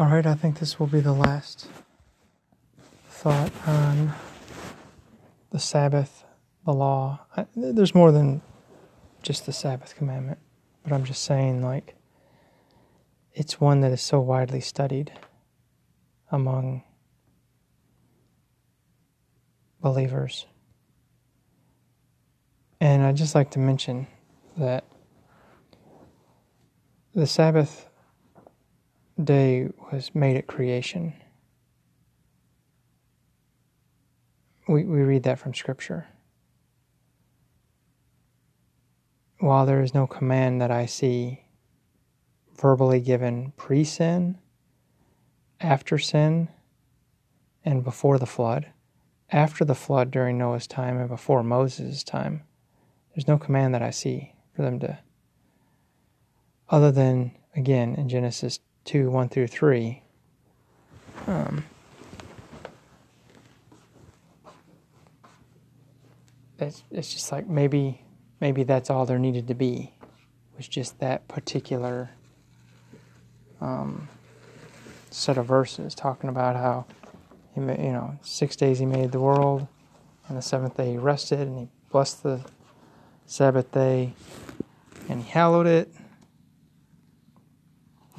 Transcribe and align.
All 0.00 0.06
right, 0.06 0.24
I 0.24 0.32
think 0.32 0.60
this 0.60 0.80
will 0.80 0.86
be 0.86 1.00
the 1.00 1.12
last 1.12 1.68
thought 3.10 3.52
on 3.66 4.14
the 5.50 5.58
Sabbath, 5.58 6.24
the 6.64 6.72
law. 6.72 7.26
I, 7.36 7.44
there's 7.54 7.94
more 7.94 8.10
than 8.10 8.40
just 9.22 9.44
the 9.44 9.52
Sabbath 9.52 9.94
commandment, 9.94 10.38
but 10.82 10.94
I'm 10.94 11.04
just 11.04 11.22
saying, 11.22 11.62
like, 11.62 11.96
it's 13.34 13.60
one 13.60 13.82
that 13.82 13.92
is 13.92 14.00
so 14.00 14.20
widely 14.20 14.62
studied 14.62 15.12
among 16.32 16.82
believers. 19.82 20.46
And 22.80 23.02
I'd 23.02 23.16
just 23.16 23.34
like 23.34 23.50
to 23.50 23.58
mention 23.58 24.06
that 24.56 24.84
the 27.14 27.26
Sabbath 27.26 27.89
day 29.20 29.68
was 29.92 30.14
made 30.14 30.36
at 30.36 30.46
creation. 30.46 31.14
We, 34.68 34.84
we 34.84 35.00
read 35.00 35.24
that 35.24 35.38
from 35.38 35.54
Scripture. 35.54 36.06
While 39.38 39.66
there 39.66 39.82
is 39.82 39.94
no 39.94 40.06
command 40.06 40.60
that 40.60 40.70
I 40.70 40.86
see 40.86 41.44
verbally 42.60 43.00
given 43.00 43.52
pre 43.56 43.84
sin, 43.84 44.38
after 45.60 45.98
sin, 45.98 46.48
and 47.64 47.84
before 47.84 48.18
the 48.18 48.26
flood, 48.26 48.68
after 49.30 49.64
the 49.64 49.74
flood 49.74 50.10
during 50.10 50.38
Noah's 50.38 50.66
time 50.66 50.98
and 50.98 51.08
before 51.08 51.42
Moses' 51.42 52.02
time, 52.02 52.42
there's 53.14 53.28
no 53.28 53.38
command 53.38 53.74
that 53.74 53.82
I 53.82 53.90
see 53.90 54.34
for 54.54 54.62
them 54.62 54.78
to, 54.80 54.98
other 56.68 56.92
than, 56.92 57.32
again, 57.54 57.94
in 57.94 58.08
Genesis 58.08 58.60
2 58.90 59.08
1 59.08 59.28
through 59.28 59.46
3. 59.46 60.02
Um, 61.28 61.64
it's, 66.58 66.82
it's 66.90 67.14
just 67.14 67.30
like 67.30 67.46
maybe 67.46 68.02
maybe 68.40 68.64
that's 68.64 68.90
all 68.90 69.06
there 69.06 69.16
needed 69.16 69.46
to 69.46 69.54
be 69.54 69.92
was 70.56 70.66
just 70.66 70.98
that 70.98 71.28
particular 71.28 72.10
um, 73.60 74.08
set 75.12 75.38
of 75.38 75.46
verses 75.46 75.94
talking 75.94 76.28
about 76.28 76.56
how 76.56 76.84
he 77.54 77.60
made, 77.60 77.78
you 77.78 77.92
know 77.92 78.18
six 78.22 78.56
days 78.56 78.80
he 78.80 78.86
made 78.86 79.12
the 79.12 79.20
world 79.20 79.68
and 80.26 80.36
the 80.36 80.42
seventh 80.42 80.76
day 80.76 80.90
he 80.90 80.98
rested 80.98 81.46
and 81.46 81.60
he 81.60 81.68
blessed 81.92 82.24
the 82.24 82.44
sabbath 83.24 83.70
day 83.70 84.14
and 85.08 85.22
he 85.22 85.30
hallowed 85.30 85.68
it 85.68 85.94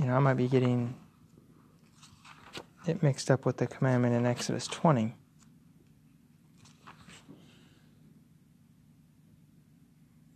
you 0.01 0.07
know, 0.07 0.15
I 0.15 0.19
might 0.19 0.33
be 0.33 0.47
getting 0.47 0.95
it 2.87 3.03
mixed 3.03 3.29
up 3.29 3.45
with 3.45 3.57
the 3.57 3.67
commandment 3.67 4.15
in 4.15 4.25
Exodus 4.25 4.65
20. 4.65 5.13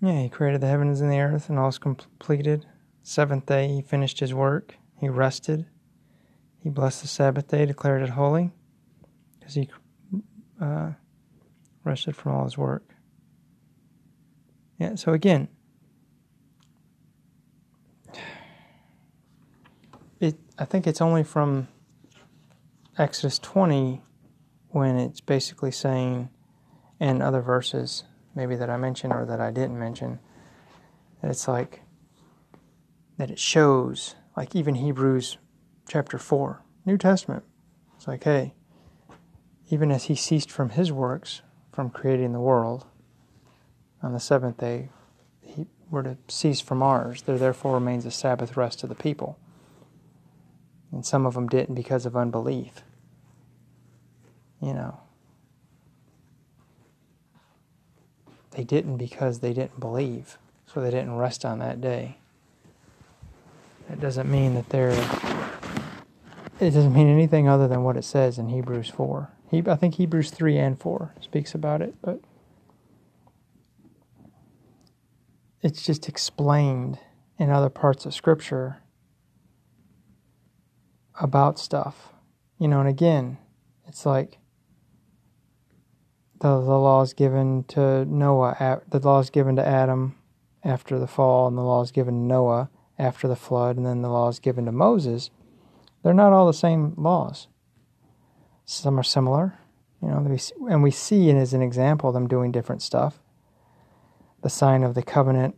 Yeah, 0.01 0.21
he 0.21 0.29
created 0.29 0.61
the 0.61 0.67
heavens 0.67 1.01
and 1.01 1.11
the 1.11 1.19
earth, 1.19 1.49
and 1.49 1.57
all 1.57 1.69
is 1.69 1.79
completed. 1.79 2.67
Seventh 3.01 3.47
day, 3.47 3.67
he 3.67 3.81
finished 3.81 4.19
his 4.19 4.35
work. 4.35 4.75
He 4.99 5.09
rested. 5.09 5.65
He 6.61 6.69
blessed 6.69 7.01
the 7.01 7.07
Sabbath 7.07 7.47
day, 7.47 7.65
declared 7.65 8.03
it 8.03 8.09
holy, 8.09 8.51
because 9.39 9.55
he 9.55 9.69
uh, 10.61 10.91
rested 11.83 12.15
from 12.15 12.33
all 12.33 12.43
his 12.43 12.55
work. 12.55 12.83
Yeah, 14.77 14.93
so 14.93 15.13
again, 15.13 15.47
it 20.19 20.35
I 20.57 20.63
think 20.63 20.87
it's 20.87 21.01
only 21.01 21.23
from 21.23 21.67
Exodus 22.97 23.39
20 23.39 24.01
when 24.69 24.97
it's 24.97 25.19
basically 25.19 25.71
saying 25.71 26.29
and 26.97 27.21
other 27.21 27.41
verses 27.41 28.05
maybe 28.35 28.55
that 28.55 28.69
I 28.69 28.77
mentioned 28.77 29.11
or 29.11 29.25
that 29.25 29.41
I 29.41 29.51
didn't 29.51 29.77
mention 29.77 30.19
that 31.21 31.29
it's 31.29 31.47
like 31.49 31.81
that 33.17 33.29
it 33.29 33.39
shows 33.39 34.15
like 34.37 34.55
even 34.55 34.75
Hebrews 34.75 35.37
chapter 35.89 36.17
4 36.17 36.61
New 36.85 36.97
Testament. 36.97 37.43
It's 37.97 38.07
like 38.07 38.23
hey 38.23 38.53
even 39.69 39.91
as 39.91 40.05
he 40.05 40.15
ceased 40.15 40.49
from 40.49 40.69
his 40.69 40.89
works 40.89 41.41
from 41.73 41.89
creating 41.89 42.31
the 42.31 42.39
world 42.39 42.85
on 44.01 44.13
the 44.13 44.21
seventh 44.21 44.57
day 44.57 44.87
he 45.41 45.67
were 45.89 46.03
to 46.03 46.17
cease 46.29 46.61
from 46.61 46.81
ours. 46.81 47.23
There 47.23 47.37
therefore 47.37 47.73
remains 47.73 48.05
a 48.05 48.11
sabbath 48.11 48.55
rest 48.55 48.79
to 48.79 48.87
the 48.87 48.95
people 48.95 49.37
and 50.91 51.05
some 51.05 51.25
of 51.25 51.33
them 51.33 51.47
didn't 51.47 51.75
because 51.75 52.05
of 52.05 52.15
unbelief. 52.15 52.83
You 54.61 54.73
know. 54.73 54.99
They 58.51 58.63
didn't 58.63 58.97
because 58.97 59.39
they 59.39 59.53
didn't 59.53 59.79
believe, 59.79 60.37
so 60.65 60.79
they 60.79 60.89
didn't 60.89 61.17
rest 61.17 61.43
on 61.43 61.59
that 61.59 61.81
day. 61.81 62.17
It 63.91 63.99
doesn't 63.99 64.31
mean 64.31 64.55
that 64.55 64.69
they're. 64.69 64.91
It 66.59 66.71
doesn't 66.71 66.93
mean 66.93 67.07
anything 67.07 67.49
other 67.49 67.67
than 67.67 67.83
what 67.83 67.97
it 67.97 68.05
says 68.05 68.39
in 68.39 68.47
Hebrews 68.47 68.89
4. 68.89 69.29
He, 69.51 69.61
I 69.67 69.75
think 69.75 69.95
Hebrews 69.95 70.31
3 70.31 70.57
and 70.57 70.79
4 70.79 71.13
speaks 71.19 71.53
about 71.53 71.81
it, 71.81 71.95
but 72.01 72.21
it's 75.61 75.83
just 75.83 76.07
explained 76.07 76.97
in 77.37 77.49
other 77.49 77.69
parts 77.69 78.05
of 78.05 78.13
Scripture 78.13 78.77
about 81.19 81.59
stuff. 81.59 82.13
You 82.59 82.67
know, 82.67 82.79
and 82.79 82.89
again, 82.89 83.37
it's 83.87 84.05
like 84.05 84.39
the, 86.39 86.59
the 86.59 86.77
laws 86.77 87.13
given 87.13 87.63
to 87.69 88.05
Noah, 88.05 88.81
the 88.89 88.99
laws 88.99 89.29
given 89.29 89.55
to 89.55 89.67
Adam 89.67 90.15
after 90.63 90.97
the 90.99 91.07
fall, 91.07 91.47
and 91.47 91.57
the 91.57 91.61
laws 91.61 91.91
given 91.91 92.13
to 92.15 92.19
Noah 92.19 92.69
after 92.97 93.27
the 93.27 93.35
flood, 93.35 93.77
and 93.77 93.85
then 93.85 94.01
the 94.01 94.09
laws 94.09 94.39
given 94.39 94.65
to 94.65 94.71
Moses. 94.71 95.29
They're 96.03 96.13
not 96.13 96.33
all 96.33 96.47
the 96.47 96.53
same 96.53 96.93
laws. 96.97 97.47
Some 98.65 98.99
are 98.99 99.03
similar, 99.03 99.59
you 100.01 100.07
know, 100.07 100.17
and 100.69 100.83
we 100.83 100.91
see 100.91 101.29
it 101.29 101.35
as 101.35 101.53
an 101.53 101.61
example 101.61 102.11
them 102.11 102.27
doing 102.27 102.51
different 102.51 102.81
stuff. 102.81 103.21
The 104.41 104.49
sign 104.49 104.83
of 104.83 104.95
the 104.95 105.03
covenant 105.03 105.55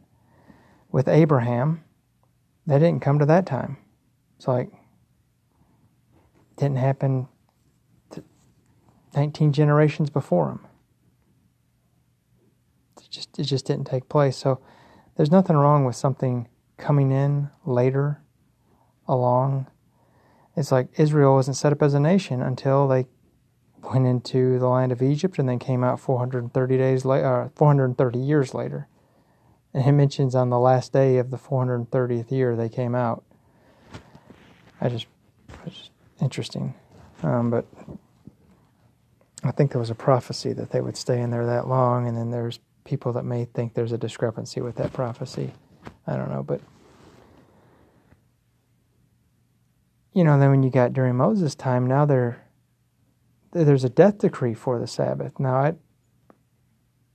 with 0.91 1.07
Abraham, 1.07 1.83
they 2.65 2.79
didn't 2.79 3.01
come 3.01 3.19
to 3.19 3.25
that 3.25 3.45
time. 3.45 3.77
It's 4.37 4.47
like 4.47 4.71
didn't 6.57 6.77
happen 6.77 7.27
19 9.15 9.53
generations 9.53 10.09
before 10.09 10.51
him. 10.51 10.67
It 12.97 13.09
just, 13.09 13.39
it 13.39 13.43
just 13.43 13.65
didn't 13.65 13.85
take 13.85 14.09
place. 14.09 14.37
So 14.37 14.59
there's 15.15 15.31
nothing 15.31 15.55
wrong 15.55 15.85
with 15.85 15.95
something 15.95 16.47
coming 16.77 17.11
in 17.11 17.49
later 17.65 18.21
along. 19.07 19.67
It's 20.55 20.71
like 20.71 20.87
Israel 20.97 21.35
wasn't 21.35 21.57
set 21.57 21.71
up 21.71 21.81
as 21.81 21.93
a 21.93 21.99
nation 21.99 22.41
until 22.41 22.87
they 22.87 23.07
went 23.81 24.05
into 24.05 24.59
the 24.59 24.67
land 24.67 24.91
of 24.91 25.01
Egypt 25.01 25.39
and 25.39 25.47
then 25.47 25.59
came 25.59 25.83
out 25.83 25.99
430 25.99 26.77
days 26.77 27.05
later, 27.05 27.43
uh, 27.43 27.49
430 27.55 28.19
years 28.19 28.53
later. 28.53 28.87
And 29.73 29.85
it 29.85 29.91
mentions 29.91 30.35
on 30.35 30.49
the 30.49 30.59
last 30.59 30.93
day 30.93 31.17
of 31.17 31.31
the 31.31 31.37
430th 31.37 32.31
year 32.31 32.55
they 32.55 32.69
came 32.69 32.95
out. 32.95 33.23
I 34.81 34.89
just, 34.89 35.07
I 35.65 35.69
just 35.69 35.91
interesting. 36.21 36.73
Um, 37.23 37.49
but 37.49 37.65
I 39.43 39.51
think 39.51 39.71
there 39.71 39.79
was 39.79 39.89
a 39.89 39.95
prophecy 39.95 40.53
that 40.53 40.71
they 40.71 40.81
would 40.81 40.97
stay 40.97 41.21
in 41.21 41.31
there 41.31 41.45
that 41.45 41.67
long, 41.67 42.07
and 42.07 42.17
then 42.17 42.31
there's 42.31 42.59
people 42.83 43.13
that 43.13 43.23
may 43.23 43.45
think 43.45 43.73
there's 43.73 43.91
a 43.91 43.97
discrepancy 43.97 44.61
with 44.61 44.75
that 44.75 44.93
prophecy. 44.93 45.53
I 46.05 46.15
don't 46.15 46.29
know, 46.29 46.43
but 46.43 46.61
you 50.13 50.23
know, 50.23 50.39
then 50.39 50.49
when 50.49 50.63
you 50.63 50.69
got 50.69 50.93
during 50.93 51.15
Moses' 51.15 51.53
time, 51.53 51.85
now 51.85 52.05
there 52.05 52.47
there's 53.51 53.83
a 53.83 53.89
death 53.89 54.19
decree 54.19 54.53
for 54.53 54.79
the 54.79 54.87
Sabbath. 54.87 55.39
Now, 55.39 55.55
I, 55.55 55.73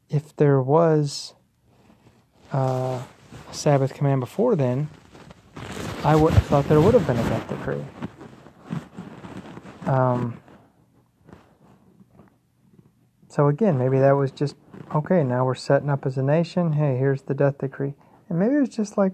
if 0.09 0.35
there 0.37 0.61
was 0.61 1.35
uh, 2.53 3.03
a 3.51 3.55
Sabbath 3.55 3.95
command 3.95 4.21
before 4.21 4.57
then, 4.57 4.89
I 6.05 6.17
would 6.17 6.33
have 6.33 6.47
thought 6.47 6.69
there 6.69 6.81
would 6.81 6.95
have 6.95 7.07
been 7.07 7.19
a 7.19 7.29
death 7.29 7.49
decree. 7.49 7.85
Um, 9.87 10.41
so 13.29 13.49
again, 13.49 13.79
maybe 13.79 13.99
that 13.99 14.13
was 14.13 14.31
just 14.31 14.57
okay. 14.95 15.25
Now 15.25 15.45
we're 15.45 15.55
setting 15.55 15.91
up 15.91 16.07
as 16.07 16.19
a 16.19 16.23
nation. 16.23 16.75
Hey, 16.75 16.97
here's 16.97 17.23
the 17.23 17.35
death 17.35 17.59
decree, 17.59 17.95
and 18.29 18.39
maybe 18.39 18.55
it's 18.57 18.77
just 18.77 18.97
like, 18.97 19.13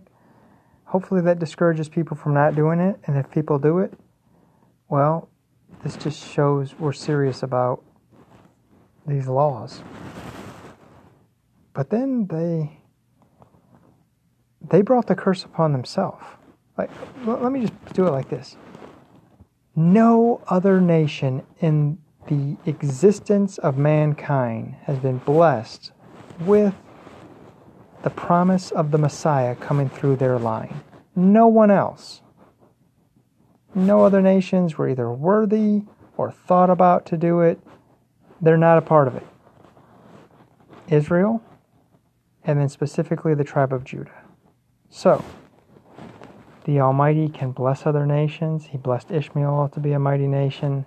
hopefully 0.84 1.20
that 1.22 1.38
discourages 1.38 1.88
people 1.88 2.16
from 2.16 2.34
not 2.34 2.54
doing 2.54 2.80
it. 2.80 2.98
And 3.06 3.16
if 3.16 3.30
people 3.30 3.58
do 3.58 3.78
it, 3.78 3.94
well, 4.88 5.28
this 5.82 5.96
just 5.96 6.26
shows 6.26 6.74
we're 6.78 6.92
serious 6.92 7.42
about 7.42 7.84
these 9.06 9.28
laws. 9.28 9.82
But 11.72 11.90
then 11.90 12.26
they 12.26 12.80
they 14.68 14.82
brought 14.82 15.06
the 15.06 15.14
curse 15.14 15.44
upon 15.44 15.72
themselves. 15.72 16.24
Like, 16.76 16.90
let 17.24 17.50
me 17.52 17.60
just 17.60 17.72
do 17.94 18.06
it 18.06 18.10
like 18.10 18.28
this 18.28 18.56
No 19.78 20.42
other 20.48 20.80
nation 20.80 21.46
in 21.60 21.98
the 22.26 22.56
existence 22.66 23.58
of 23.58 23.78
mankind 23.78 24.75
has 24.82 24.98
been 24.98 25.19
blessed 25.19 25.92
with 26.40 26.75
the 28.02 28.10
promise 28.10 28.72
of 28.72 28.90
the 28.90 28.98
Messiah 28.98 29.54
coming 29.54 29.88
through 29.88 30.16
their 30.16 30.36
line. 30.36 30.80
No 31.14 31.46
one 31.46 31.70
else. 31.70 32.22
No 33.72 34.04
other 34.04 34.20
nations 34.20 34.76
were 34.76 34.88
either 34.88 35.12
worthy 35.12 35.82
or 36.16 36.32
thought 36.32 36.70
about 36.70 37.06
to 37.06 37.16
do 37.16 37.38
it. 37.38 37.60
They're 38.40 38.56
not 38.56 38.78
a 38.78 38.82
part 38.82 39.06
of 39.06 39.14
it. 39.14 39.26
Israel, 40.88 41.40
and 42.42 42.58
then 42.58 42.69
specifically 42.69 43.32
the 43.32 43.44
tribe 43.44 43.72
of 43.72 43.84
Judah. 43.84 44.25
So, 44.90 45.25
the 46.68 46.80
Almighty 46.80 47.30
can 47.30 47.50
bless 47.50 47.86
other 47.86 48.04
nations. 48.04 48.66
He 48.66 48.76
blessed 48.76 49.10
Ishmael 49.10 49.70
to 49.72 49.80
be 49.80 49.92
a 49.92 49.98
mighty 49.98 50.26
nation, 50.26 50.84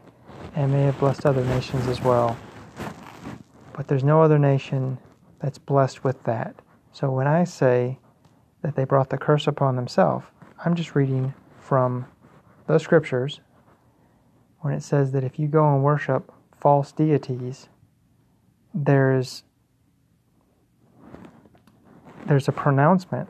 and 0.56 0.72
may 0.72 0.84
have 0.84 1.00
blessed 1.00 1.26
other 1.26 1.44
nations 1.44 1.88
as 1.88 2.00
well. 2.02 2.38
But 3.74 3.88
there's 3.88 4.04
no 4.04 4.22
other 4.22 4.38
nation 4.38 5.00
that's 5.40 5.58
blessed 5.58 6.04
with 6.04 6.22
that. 6.26 6.54
So 6.92 7.10
when 7.10 7.26
I 7.26 7.46
say 7.46 7.98
that 8.62 8.76
they 8.76 8.84
brought 8.84 9.10
the 9.10 9.18
curse 9.18 9.48
upon 9.48 9.76
themselves, 9.76 10.28
I'm 10.64 10.76
just 10.76 10.94
reading 10.94 11.34
from 11.60 12.06
the 12.68 12.78
scriptures 12.78 13.40
when 14.60 14.76
it 14.76 14.84
says 14.84 15.14
that 15.14 15.24
if 15.24 15.40
you 15.40 15.48
go 15.48 15.74
and 15.74 15.84
worship 15.84 16.32
false 16.56 16.92
deities, 16.92 17.70
there's 18.72 19.42
there's 22.28 22.48
a 22.48 22.52
pronouncement. 22.52 23.28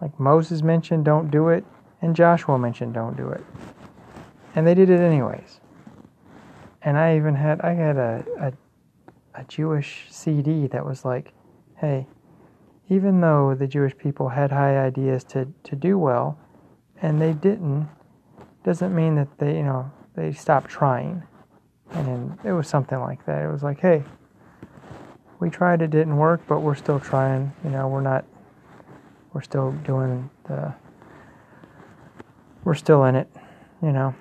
Like 0.00 0.18
Moses 0.18 0.62
mentioned, 0.62 1.04
don't 1.04 1.30
do 1.30 1.48
it, 1.48 1.64
and 2.06 2.14
Joshua 2.14 2.56
mentioned, 2.56 2.94
don't 2.94 3.16
do 3.16 3.30
it. 3.30 3.44
And 4.54 4.64
they 4.64 4.74
did 4.74 4.90
it 4.90 5.00
anyways. 5.00 5.60
And 6.82 6.96
I 6.96 7.16
even 7.16 7.34
had 7.34 7.60
I 7.62 7.72
had 7.72 7.96
a, 7.96 8.24
a, 8.38 8.52
a 9.40 9.44
Jewish 9.48 10.06
CD 10.08 10.68
that 10.68 10.86
was 10.86 11.04
like, 11.04 11.32
hey, 11.78 12.06
even 12.88 13.20
though 13.20 13.56
the 13.58 13.66
Jewish 13.66 13.98
people 13.98 14.28
had 14.28 14.52
high 14.52 14.78
ideas 14.78 15.24
to, 15.24 15.48
to 15.64 15.74
do 15.74 15.98
well, 15.98 16.38
and 17.02 17.20
they 17.20 17.32
didn't, 17.32 17.88
doesn't 18.62 18.94
mean 18.94 19.16
that 19.16 19.38
they, 19.38 19.56
you 19.56 19.64
know, 19.64 19.90
they 20.14 20.32
stopped 20.32 20.70
trying. 20.70 21.24
And 21.90 22.38
it 22.44 22.52
was 22.52 22.68
something 22.68 23.00
like 23.00 23.26
that. 23.26 23.42
It 23.42 23.50
was 23.50 23.64
like, 23.64 23.80
hey, 23.80 24.04
we 25.40 25.50
tried, 25.50 25.82
it 25.82 25.90
didn't 25.90 26.16
work, 26.16 26.40
but 26.46 26.60
we're 26.60 26.76
still 26.76 27.00
trying. 27.00 27.52
You 27.64 27.70
know, 27.70 27.88
we're 27.88 28.00
not, 28.00 28.24
we're 29.32 29.42
still 29.42 29.72
doing 29.84 30.30
the, 30.44 30.72
we're 32.66 32.74
still 32.74 33.04
in 33.04 33.14
it, 33.14 33.28
you 33.80 33.92
know. 33.92 34.12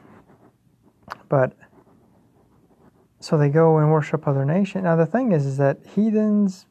But, 1.27 1.57
so 3.19 3.39
they 3.39 3.50
go 3.50 3.80
and 3.80 3.92
worship 3.92 4.27
other 4.27 4.45
nations. 4.45 4.83
Now, 4.83 4.95
the 4.95 5.07
thing 5.07 5.31
is, 5.31 5.47
is 5.47 5.57
that 5.57 5.80
heathens, 5.95 6.68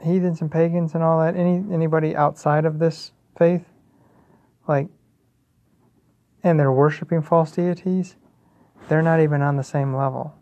heathens 0.00 0.40
and 0.40 0.52
pagans 0.52 0.94
and 0.94 1.02
all 1.02 1.18
that, 1.18 1.34
any 1.34 1.64
anybody 1.74 2.14
outside 2.14 2.64
of 2.64 2.78
this 2.78 3.10
faith, 3.36 3.64
like, 4.68 4.86
and 6.44 6.60
they're 6.60 6.70
worshiping 6.70 7.22
false 7.22 7.50
deities, 7.50 8.14
they're 8.88 9.02
not 9.02 9.18
even 9.18 9.42
on 9.42 9.56
the 9.56 9.64
same 9.64 9.92
level. 9.92 10.32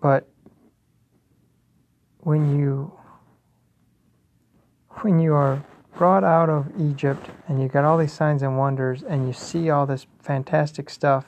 But 0.00 0.28
when 2.20 2.56
you 2.56 2.92
when 5.00 5.18
you 5.18 5.34
are 5.34 5.64
brought 5.96 6.24
out 6.24 6.48
of 6.48 6.68
Egypt 6.80 7.28
and 7.48 7.60
you 7.60 7.68
got 7.68 7.84
all 7.84 7.98
these 7.98 8.12
signs 8.12 8.42
and 8.42 8.56
wonders 8.56 9.02
and 9.02 9.26
you 9.26 9.32
see 9.32 9.70
all 9.70 9.86
this 9.86 10.06
fantastic 10.20 10.88
stuff 10.88 11.26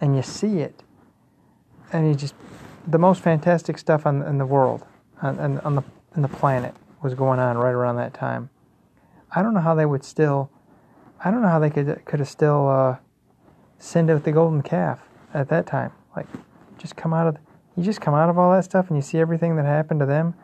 and 0.00 0.16
you 0.16 0.22
see 0.22 0.58
it 0.58 0.82
and 1.92 2.08
you 2.08 2.14
just 2.14 2.34
the 2.86 2.98
most 2.98 3.22
fantastic 3.22 3.78
stuff 3.78 4.06
on, 4.06 4.22
in 4.22 4.38
the 4.38 4.46
world 4.46 4.84
and 5.20 5.60
on 5.60 5.76
the 5.76 5.84
on 6.16 6.22
the 6.22 6.28
planet 6.28 6.74
was 7.02 7.14
going 7.14 7.38
on 7.38 7.56
right 7.56 7.72
around 7.72 7.96
that 7.96 8.14
time. 8.14 8.50
I 9.34 9.42
don't 9.42 9.54
know 9.54 9.60
how 9.60 9.74
they 9.74 9.86
would 9.86 10.04
still. 10.04 10.50
I 11.24 11.30
don't 11.30 11.42
know 11.42 11.48
how 11.48 11.58
they 11.58 11.70
could 11.70 12.04
could 12.04 12.20
have 12.20 12.28
still 12.28 12.68
uh, 12.68 12.96
sinned 13.78 14.08
with 14.08 14.24
the 14.24 14.32
golden 14.32 14.62
calf 14.62 15.00
at 15.32 15.48
that 15.48 15.66
time. 15.66 15.92
Like, 16.16 16.26
just 16.78 16.96
come 16.96 17.14
out 17.14 17.26
of 17.26 17.36
you 17.76 17.82
just 17.82 18.00
come 18.00 18.14
out 18.14 18.28
of 18.28 18.38
all 18.38 18.52
that 18.52 18.64
stuff 18.64 18.88
and 18.88 18.96
you 18.96 19.02
see 19.02 19.18
everything 19.18 19.56
that 19.56 19.64
happened 19.64 20.00
to 20.00 20.06
them, 20.06 20.34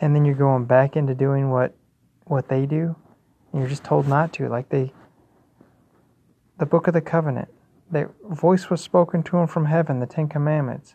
and 0.00 0.14
then 0.14 0.24
you're 0.24 0.34
going 0.34 0.64
back 0.64 0.96
into 0.96 1.14
doing 1.14 1.50
what 1.50 1.74
what 2.28 2.48
they 2.48 2.66
do, 2.66 2.96
and 3.52 3.60
you're 3.60 3.68
just 3.68 3.84
told 3.84 4.06
not 4.06 4.32
to. 4.34 4.48
Like 4.48 4.68
they, 4.68 4.92
the 6.58 6.66
book 6.66 6.86
of 6.86 6.94
the 6.94 7.00
covenant, 7.00 7.48
the 7.90 8.10
voice 8.28 8.70
was 8.70 8.80
spoken 8.80 9.22
to 9.24 9.32
them 9.32 9.46
from 9.46 9.66
heaven, 9.66 10.00
the 10.00 10.06
Ten 10.06 10.28
Commandments. 10.28 10.94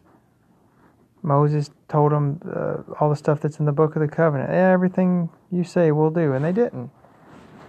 Moses 1.24 1.72
told 1.88 2.12
them 2.12 2.42
uh, 2.46 2.94
all 3.00 3.10
the 3.10 3.16
stuff 3.16 3.40
that's 3.40 3.58
in 3.58 3.66
the 3.66 3.72
book 3.72 3.96
of 3.96 4.02
the 4.02 4.08
covenant. 4.08 4.52
Everything 4.52 5.30
you 5.52 5.64
say 5.64 5.92
we'll 5.92 6.12
do. 6.12 6.34
And 6.34 6.44
they 6.44 6.52
didn't. 6.52 6.92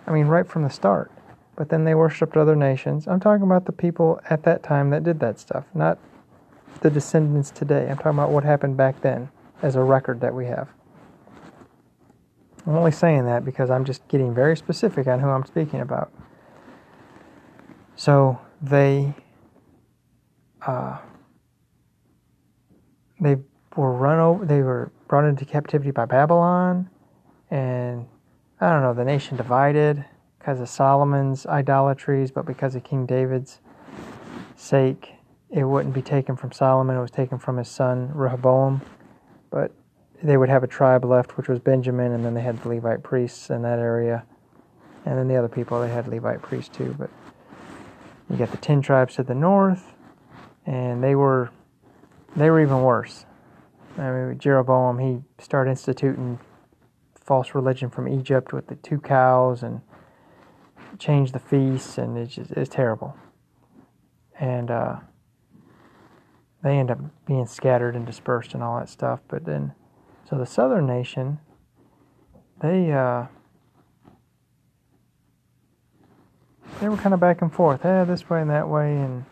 I 0.06 0.10
mean, 0.10 0.26
right 0.26 0.46
from 0.46 0.64
the 0.64 0.70
start. 0.70 1.10
But 1.56 1.68
then 1.68 1.84
they 1.84 1.94
worshiped 1.94 2.36
other 2.36 2.56
nations. 2.56 3.06
I'm 3.06 3.20
talking 3.20 3.44
about 3.44 3.64
the 3.64 3.72
people 3.72 4.20
at 4.28 4.42
that 4.42 4.64
time 4.64 4.90
that 4.90 5.04
did 5.04 5.20
that 5.20 5.38
stuff, 5.38 5.64
not 5.72 5.98
the 6.80 6.90
descendants 6.90 7.52
today. 7.52 7.88
I'm 7.88 7.96
talking 7.96 8.18
about 8.18 8.30
what 8.30 8.42
happened 8.42 8.76
back 8.76 9.00
then 9.02 9.28
as 9.62 9.76
a 9.76 9.82
record 9.82 10.20
that 10.20 10.34
we 10.34 10.46
have. 10.46 10.68
I'm 12.66 12.76
only 12.76 12.92
saying 12.92 13.26
that 13.26 13.44
because 13.44 13.70
I'm 13.70 13.84
just 13.84 14.06
getting 14.08 14.34
very 14.34 14.56
specific 14.56 15.06
on 15.06 15.20
who 15.20 15.28
I'm 15.28 15.44
speaking 15.44 15.80
about. 15.80 16.12
So 17.96 18.38
they. 18.62 19.14
Uh, 20.66 20.98
they 23.20 23.36
were 23.76 23.92
run 23.92 24.18
over. 24.18 24.44
They 24.44 24.62
were 24.62 24.90
brought 25.08 25.24
into 25.24 25.44
captivity 25.44 25.90
by 25.90 26.06
Babylon, 26.06 26.88
and 27.50 28.06
I 28.60 28.70
don't 28.70 28.82
know. 28.82 28.94
The 28.94 29.04
nation 29.04 29.36
divided 29.36 30.04
because 30.38 30.60
of 30.60 30.68
Solomon's 30.68 31.46
idolatries, 31.46 32.30
but 32.30 32.46
because 32.46 32.74
of 32.74 32.84
King 32.84 33.06
David's 33.06 33.60
sake, 34.56 35.14
it 35.50 35.64
wouldn't 35.64 35.94
be 35.94 36.02
taken 36.02 36.36
from 36.36 36.52
Solomon. 36.52 36.96
It 36.96 37.00
was 37.00 37.10
taken 37.10 37.38
from 37.38 37.56
his 37.56 37.68
son 37.68 38.10
Rehoboam. 38.14 38.82
But 39.50 39.72
they 40.24 40.36
would 40.36 40.48
have 40.48 40.64
a 40.64 40.66
tribe 40.66 41.04
left, 41.04 41.36
which 41.36 41.48
was 41.48 41.60
Benjamin, 41.60 42.12
and 42.12 42.24
then 42.24 42.34
they 42.34 42.40
had 42.40 42.60
the 42.62 42.68
Levite 42.70 43.02
priests 43.02 43.50
in 43.50 43.62
that 43.62 43.78
area, 43.78 44.24
and 45.04 45.18
then 45.18 45.28
the 45.28 45.36
other 45.36 45.48
people 45.48 45.80
they 45.80 45.90
had 45.90 46.08
Levite 46.08 46.40
priests 46.40 46.74
too. 46.74 46.94
But 46.98 47.10
you 48.30 48.36
got 48.36 48.50
the 48.50 48.56
ten 48.56 48.80
tribes 48.80 49.16
to 49.16 49.22
the 49.22 49.34
north, 49.34 49.92
and 50.64 51.04
they 51.04 51.14
were 51.14 51.50
they 52.34 52.50
were 52.50 52.60
even 52.60 52.82
worse. 52.82 53.26
I 53.98 54.10
mean, 54.10 54.38
Jeroboam, 54.38 54.98
he 54.98 55.22
started 55.38 55.70
instituting 55.70 56.40
false 57.14 57.54
religion 57.54 57.90
from 57.90 58.08
Egypt 58.08 58.52
with 58.52 58.66
the 58.66 58.76
two 58.76 58.98
cows 58.98 59.62
and 59.62 59.82
changed 60.98 61.32
the 61.32 61.38
feasts, 61.38 61.98
and 61.98 62.16
it's 62.16 62.34
just 62.34 62.50
it's 62.52 62.70
terrible. 62.70 63.14
And 64.40 64.70
uh, 64.70 64.96
they 66.62 66.78
end 66.78 66.90
up 66.90 66.98
being 67.26 67.46
scattered 67.46 67.94
and 67.94 68.06
dispersed 68.06 68.54
and 68.54 68.62
all 68.62 68.78
that 68.78 68.88
stuff. 68.88 69.20
But 69.28 69.44
then, 69.44 69.74
so 70.28 70.38
the 70.38 70.46
southern 70.46 70.86
nation, 70.86 71.38
they 72.60 72.92
uh, 72.92 73.26
they 76.80 76.88
were 76.88 76.96
kind 76.96 77.14
of 77.14 77.20
back 77.20 77.42
and 77.42 77.52
forth, 77.52 77.84
eh, 77.84 78.04
this 78.04 78.28
way 78.28 78.40
and 78.40 78.50
that 78.50 78.68
way, 78.68 78.96
and 78.96 79.24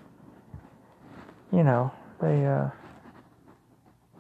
you 1.53 1.63
know 1.63 1.93
they. 2.21 2.47
Uh, 2.47 2.71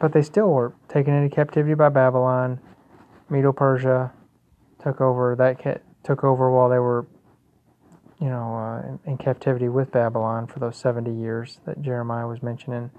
but 0.02 0.12
they 0.12 0.22
still 0.22 0.48
were 0.48 0.72
taken 0.88 1.14
into 1.14 1.32
captivity 1.32 1.74
by 1.74 1.88
Babylon. 1.88 2.58
Medo 3.30 3.52
Persia 3.52 4.12
took 4.82 5.00
over 5.00 5.36
that 5.36 5.80
took 6.02 6.24
over 6.24 6.50
while 6.50 6.68
they 6.68 6.80
were, 6.80 7.06
you 8.20 8.28
know, 8.28 8.56
uh, 8.56 8.88
in, 8.88 9.12
in 9.12 9.16
captivity 9.16 9.68
with 9.68 9.92
Babylon 9.92 10.48
for 10.48 10.58
those 10.58 10.76
seventy 10.76 11.14
years 11.14 11.60
that 11.66 11.80
Jeremiah 11.80 12.26
was 12.26 12.42
mentioning 12.42 12.90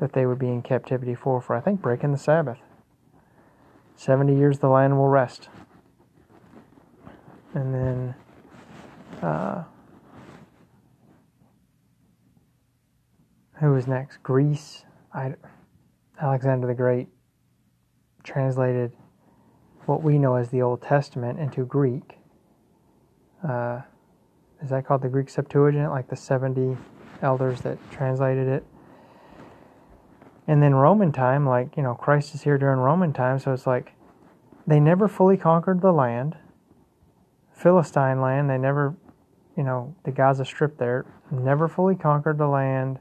that 0.00 0.14
they 0.14 0.24
would 0.24 0.38
be 0.38 0.48
in 0.48 0.62
captivity 0.62 1.14
for 1.14 1.42
for 1.42 1.54
I 1.54 1.60
think 1.60 1.82
breaking 1.82 2.12
the 2.12 2.18
Sabbath. 2.18 2.58
Seventy 3.96 4.36
years 4.36 4.58
the 4.58 4.68
land 4.68 4.96
will 4.96 5.08
rest, 5.08 5.48
and 7.54 7.74
then. 7.74 8.14
Uh, 9.22 9.64
who 13.60 13.72
was 13.72 13.86
next? 13.86 14.22
Greece. 14.22 14.84
I 15.12 15.34
Alexander 16.20 16.66
the 16.66 16.74
Great 16.74 17.08
translated 18.22 18.92
what 19.86 20.02
we 20.02 20.18
know 20.18 20.34
as 20.34 20.50
the 20.50 20.62
Old 20.62 20.82
Testament 20.82 21.38
into 21.38 21.64
Greek. 21.64 22.18
Uh, 23.46 23.80
is 24.62 24.70
that 24.70 24.86
called 24.86 25.02
the 25.02 25.08
Greek 25.08 25.28
Septuagint? 25.28 25.90
Like 25.90 26.08
the 26.08 26.16
70 26.16 26.76
elders 27.22 27.60
that 27.62 27.78
translated 27.90 28.48
it. 28.48 28.64
And 30.46 30.62
then 30.62 30.74
Roman 30.74 31.12
time, 31.12 31.46
like, 31.46 31.76
you 31.76 31.82
know, 31.82 31.94
Christ 31.94 32.34
is 32.34 32.42
here 32.42 32.58
during 32.58 32.78
Roman 32.78 33.12
time, 33.12 33.38
so 33.38 33.52
it's 33.52 33.66
like 33.66 33.92
they 34.66 34.78
never 34.78 35.08
fully 35.08 35.36
conquered 35.36 35.80
the 35.80 35.92
land. 35.92 36.36
Philistine 37.52 38.20
land, 38.20 38.48
they 38.48 38.58
never 38.58 38.94
you 39.56 39.62
know, 39.62 39.94
the 40.04 40.10
Gaza 40.10 40.44
Strip 40.44 40.76
there, 40.76 41.06
never 41.30 41.66
fully 41.66 41.96
conquered 41.96 42.38
the 42.38 42.46
land, 42.46 42.98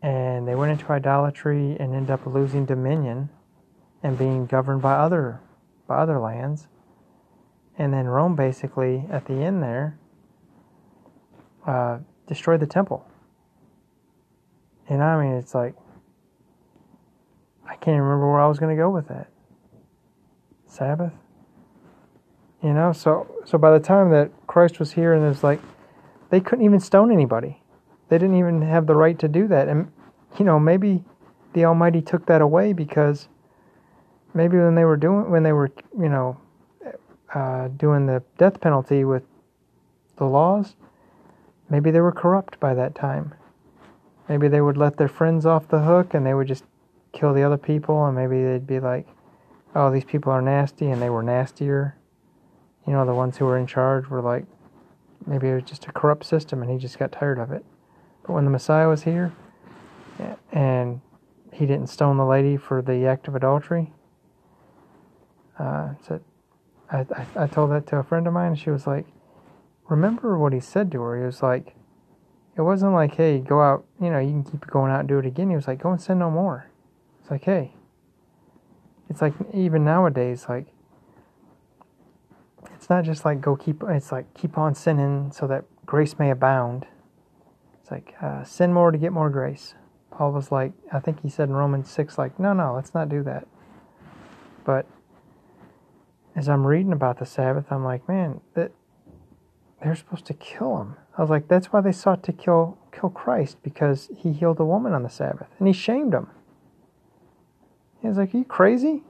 and 0.00 0.46
they 0.46 0.54
went 0.54 0.70
into 0.70 0.90
idolatry 0.92 1.76
and 1.78 1.94
ended 1.94 2.10
up 2.10 2.24
losing 2.24 2.64
dominion 2.64 3.28
and 4.02 4.16
being 4.16 4.46
governed 4.46 4.80
by 4.80 4.94
other 4.94 5.40
by 5.88 5.96
other 5.96 6.20
lands. 6.20 6.68
And 7.76 7.92
then 7.92 8.06
Rome 8.06 8.36
basically 8.36 9.04
at 9.10 9.26
the 9.26 9.34
end 9.34 9.62
there 9.62 9.98
uh, 11.66 11.98
destroyed 12.26 12.60
the 12.60 12.66
temple. 12.66 13.04
And 14.88 15.02
I 15.02 15.20
mean, 15.22 15.34
it's 15.34 15.54
like 15.54 15.74
I 17.68 17.76
can't 17.76 18.00
remember 18.00 18.30
where 18.30 18.40
I 18.40 18.48
was 18.48 18.58
going 18.58 18.74
to 18.74 18.80
go 18.80 18.90
with 18.90 19.08
that. 19.08 19.28
Sabbath. 20.66 21.12
You 22.62 22.72
know, 22.72 22.92
so 22.92 23.32
so 23.44 23.56
by 23.56 23.70
the 23.70 23.78
time 23.78 24.10
that 24.10 24.30
Christ 24.46 24.80
was 24.80 24.92
here, 24.92 25.12
and 25.12 25.24
it's 25.24 25.44
like 25.44 25.60
they 26.30 26.40
couldn't 26.40 26.64
even 26.64 26.80
stone 26.80 27.12
anybody. 27.12 27.62
They 28.08 28.18
didn't 28.18 28.36
even 28.36 28.62
have 28.62 28.86
the 28.86 28.94
right 28.94 29.18
to 29.18 29.28
do 29.28 29.46
that. 29.48 29.68
And 29.68 29.92
you 30.38 30.44
know, 30.44 30.58
maybe 30.58 31.04
the 31.52 31.64
Almighty 31.64 32.02
took 32.02 32.26
that 32.26 32.40
away 32.40 32.72
because 32.72 33.28
maybe 34.34 34.56
when 34.56 34.74
they 34.74 34.84
were 34.84 34.96
doing 34.96 35.30
when 35.30 35.42
they 35.44 35.52
were 35.52 35.70
you 35.96 36.08
know 36.08 36.40
uh, 37.34 37.68
doing 37.68 38.06
the 38.06 38.22
death 38.38 38.60
penalty 38.60 39.04
with 39.04 39.22
the 40.16 40.24
laws, 40.24 40.74
maybe 41.70 41.90
they 41.90 42.00
were 42.00 42.12
corrupt 42.12 42.58
by 42.58 42.74
that 42.74 42.94
time. 42.94 43.34
Maybe 44.28 44.48
they 44.48 44.60
would 44.60 44.76
let 44.76 44.96
their 44.96 45.08
friends 45.08 45.46
off 45.46 45.68
the 45.68 45.80
hook 45.80 46.12
and 46.12 46.26
they 46.26 46.34
would 46.34 46.48
just 46.48 46.64
kill 47.12 47.34
the 47.34 47.42
other 47.42 47.58
people, 47.58 48.04
and 48.06 48.16
maybe 48.16 48.42
they'd 48.42 48.66
be 48.66 48.80
like, 48.80 49.06
"Oh, 49.74 49.90
these 49.90 50.04
people 50.04 50.32
are 50.32 50.42
nasty," 50.42 50.90
and 50.90 51.00
they 51.00 51.10
were 51.10 51.22
nastier 51.22 51.98
you 52.88 52.94
know, 52.94 53.04
the 53.04 53.12
ones 53.12 53.36
who 53.36 53.44
were 53.44 53.58
in 53.58 53.66
charge 53.66 54.08
were 54.08 54.22
like, 54.22 54.46
maybe 55.26 55.46
it 55.46 55.54
was 55.54 55.64
just 55.64 55.84
a 55.84 55.92
corrupt 55.92 56.24
system 56.24 56.62
and 56.62 56.70
he 56.70 56.78
just 56.78 56.98
got 56.98 57.12
tired 57.12 57.38
of 57.38 57.52
it. 57.52 57.62
But 58.22 58.32
when 58.32 58.46
the 58.46 58.50
Messiah 58.50 58.88
was 58.88 59.02
here 59.02 59.34
and 60.52 61.02
he 61.52 61.66
didn't 61.66 61.88
stone 61.88 62.16
the 62.16 62.24
lady 62.24 62.56
for 62.56 62.80
the 62.80 63.04
act 63.06 63.28
of 63.28 63.34
adultery, 63.34 63.92
uh, 65.58 65.90
said, 66.00 66.22
I, 66.90 67.00
I, 67.00 67.26
I 67.44 67.46
told 67.46 67.72
that 67.72 67.86
to 67.88 67.96
a 67.96 68.02
friend 68.02 68.26
of 68.26 68.32
mine 68.32 68.52
and 68.52 68.58
she 68.58 68.70
was 68.70 68.86
like, 68.86 69.04
remember 69.90 70.38
what 70.38 70.54
he 70.54 70.60
said 70.60 70.90
to 70.92 71.02
her. 71.02 71.18
He 71.18 71.26
was 71.26 71.42
like, 71.42 71.74
it 72.56 72.62
wasn't 72.62 72.94
like, 72.94 73.16
hey, 73.16 73.38
go 73.38 73.60
out, 73.60 73.84
you 74.00 74.08
know, 74.08 74.18
you 74.18 74.30
can 74.30 74.44
keep 74.44 74.66
going 74.66 74.90
out 74.90 75.00
and 75.00 75.08
do 75.10 75.18
it 75.18 75.26
again. 75.26 75.50
He 75.50 75.56
was 75.56 75.68
like, 75.68 75.82
go 75.82 75.90
and 75.90 76.00
sin 76.00 76.20
no 76.20 76.30
more. 76.30 76.67
It's 77.28 77.30
like, 77.30 77.44
hey, 77.44 77.74
it's 79.10 79.20
like 79.20 79.34
even 79.52 79.84
nowadays, 79.84 80.46
like 80.48 80.64
it's 82.74 82.88
not 82.88 83.04
just 83.04 83.26
like 83.26 83.42
go 83.42 83.54
keep 83.54 83.82
it's 83.86 84.10
like 84.10 84.32
keep 84.32 84.56
on 84.56 84.74
sinning 84.74 85.30
so 85.30 85.46
that 85.46 85.66
grace 85.84 86.18
may 86.18 86.30
abound. 86.30 86.86
It's 87.82 87.90
like 87.90 88.14
uh, 88.22 88.44
sin 88.44 88.72
more 88.72 88.90
to 88.90 88.96
get 88.96 89.12
more 89.12 89.28
grace. 89.28 89.74
Paul 90.10 90.32
was 90.32 90.50
like 90.50 90.72
i 90.90 90.98
think 91.00 91.20
he 91.20 91.28
said 91.28 91.50
in 91.50 91.54
romans 91.54 91.90
6 91.90 92.16
like 92.16 92.40
no 92.40 92.54
no 92.54 92.74
let's 92.74 92.94
not 92.94 93.10
do 93.10 93.22
that. 93.24 93.46
But 94.64 94.86
as 96.34 96.48
i'm 96.48 96.66
reading 96.66 96.92
about 96.92 97.18
the 97.18 97.26
sabbath 97.26 97.66
i'm 97.70 97.84
like 97.84 98.08
man 98.08 98.40
that 98.54 98.72
they're 99.82 99.94
supposed 99.94 100.24
to 100.24 100.34
kill 100.34 100.78
him. 100.78 100.96
I 101.18 101.20
was 101.20 101.28
like 101.28 101.46
that's 101.46 101.74
why 101.74 101.82
they 101.82 101.92
sought 101.92 102.22
to 102.22 102.32
kill 102.32 102.78
kill 102.90 103.10
christ 103.10 103.62
because 103.62 104.08
he 104.16 104.32
healed 104.32 104.60
a 104.60 104.64
woman 104.64 104.94
on 104.94 105.02
the 105.02 105.10
sabbath 105.10 105.48
and 105.58 105.68
he 105.68 105.74
shamed 105.74 106.14
him 106.14 106.28
he 108.00 108.08
was 108.08 108.16
like 108.16 108.34
are 108.34 108.38
you 108.38 108.44
crazy 108.44 109.02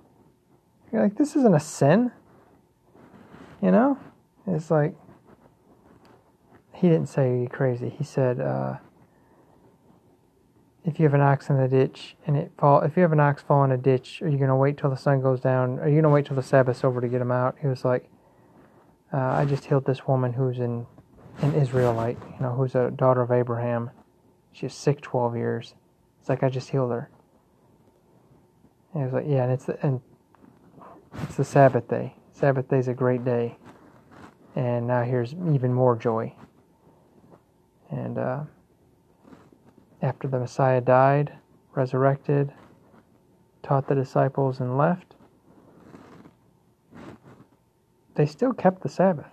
you're 0.92 1.02
like 1.02 1.16
this 1.16 1.36
isn't 1.36 1.54
a 1.54 1.60
sin 1.60 2.12
you 3.62 3.70
know? 3.70 3.98
It's 4.46 4.70
like, 4.70 4.94
he 6.72 6.88
didn't 6.88 7.08
say 7.08 7.40
you're 7.40 7.48
crazy. 7.48 7.90
He 7.90 8.04
said, 8.04 8.40
uh, 8.40 8.76
if 10.84 10.98
you 10.98 11.04
have 11.04 11.14
an 11.14 11.20
ox 11.20 11.50
in 11.50 11.60
the 11.60 11.68
ditch 11.68 12.16
and 12.26 12.36
it 12.36 12.52
fall, 12.56 12.80
if 12.82 12.96
you 12.96 13.02
have 13.02 13.12
an 13.12 13.20
ox 13.20 13.42
fall 13.42 13.64
in 13.64 13.72
a 13.72 13.76
ditch, 13.76 14.22
are 14.22 14.28
you 14.28 14.38
going 14.38 14.48
to 14.48 14.56
wait 14.56 14.78
till 14.78 14.90
the 14.90 14.96
sun 14.96 15.20
goes 15.20 15.40
down? 15.40 15.78
Are 15.80 15.88
you 15.88 15.94
going 15.94 16.04
to 16.04 16.08
wait 16.08 16.26
till 16.26 16.36
the 16.36 16.42
Sabbath's 16.42 16.84
over 16.84 17.00
to 17.00 17.08
get 17.08 17.20
him 17.20 17.32
out? 17.32 17.56
He 17.60 17.66
was 17.66 17.84
like, 17.84 18.08
uh, 19.12 19.18
I 19.18 19.44
just 19.44 19.64
healed 19.64 19.84
this 19.84 20.06
woman 20.06 20.32
who's 20.32 20.58
in 20.58 20.86
an 21.38 21.54
Israelite, 21.54 22.18
you 22.36 22.40
know, 22.40 22.52
who's 22.52 22.74
a 22.74 22.90
daughter 22.90 23.22
of 23.22 23.32
Abraham. 23.32 23.90
She's 24.52 24.74
sick 24.74 25.00
12 25.00 25.36
years. 25.36 25.74
It's 26.20 26.28
like 26.28 26.42
I 26.42 26.48
just 26.48 26.70
healed 26.70 26.92
her. 26.92 27.10
And 28.98 29.06
he 29.06 29.14
was 29.14 29.22
like, 29.22 29.32
yeah, 29.32 29.44
and 29.44 29.52
it's 29.52 29.66
the, 29.66 29.86
and 29.86 30.00
it's 31.22 31.36
the 31.36 31.44
Sabbath 31.44 31.86
day. 31.86 32.16
Sabbath 32.32 32.68
day 32.68 32.80
is 32.80 32.88
a 32.88 32.94
great 32.94 33.24
day. 33.24 33.56
And 34.56 34.88
now 34.88 35.04
here's 35.04 35.34
even 35.34 35.72
more 35.72 35.94
joy. 35.94 36.34
And 37.90 38.18
uh, 38.18 38.40
after 40.02 40.26
the 40.26 40.40
Messiah 40.40 40.80
died, 40.80 41.32
resurrected, 41.76 42.52
taught 43.62 43.86
the 43.86 43.94
disciples, 43.94 44.58
and 44.58 44.76
left, 44.76 45.14
they 48.16 48.26
still 48.26 48.52
kept 48.52 48.82
the 48.82 48.88
Sabbath. 48.88 49.30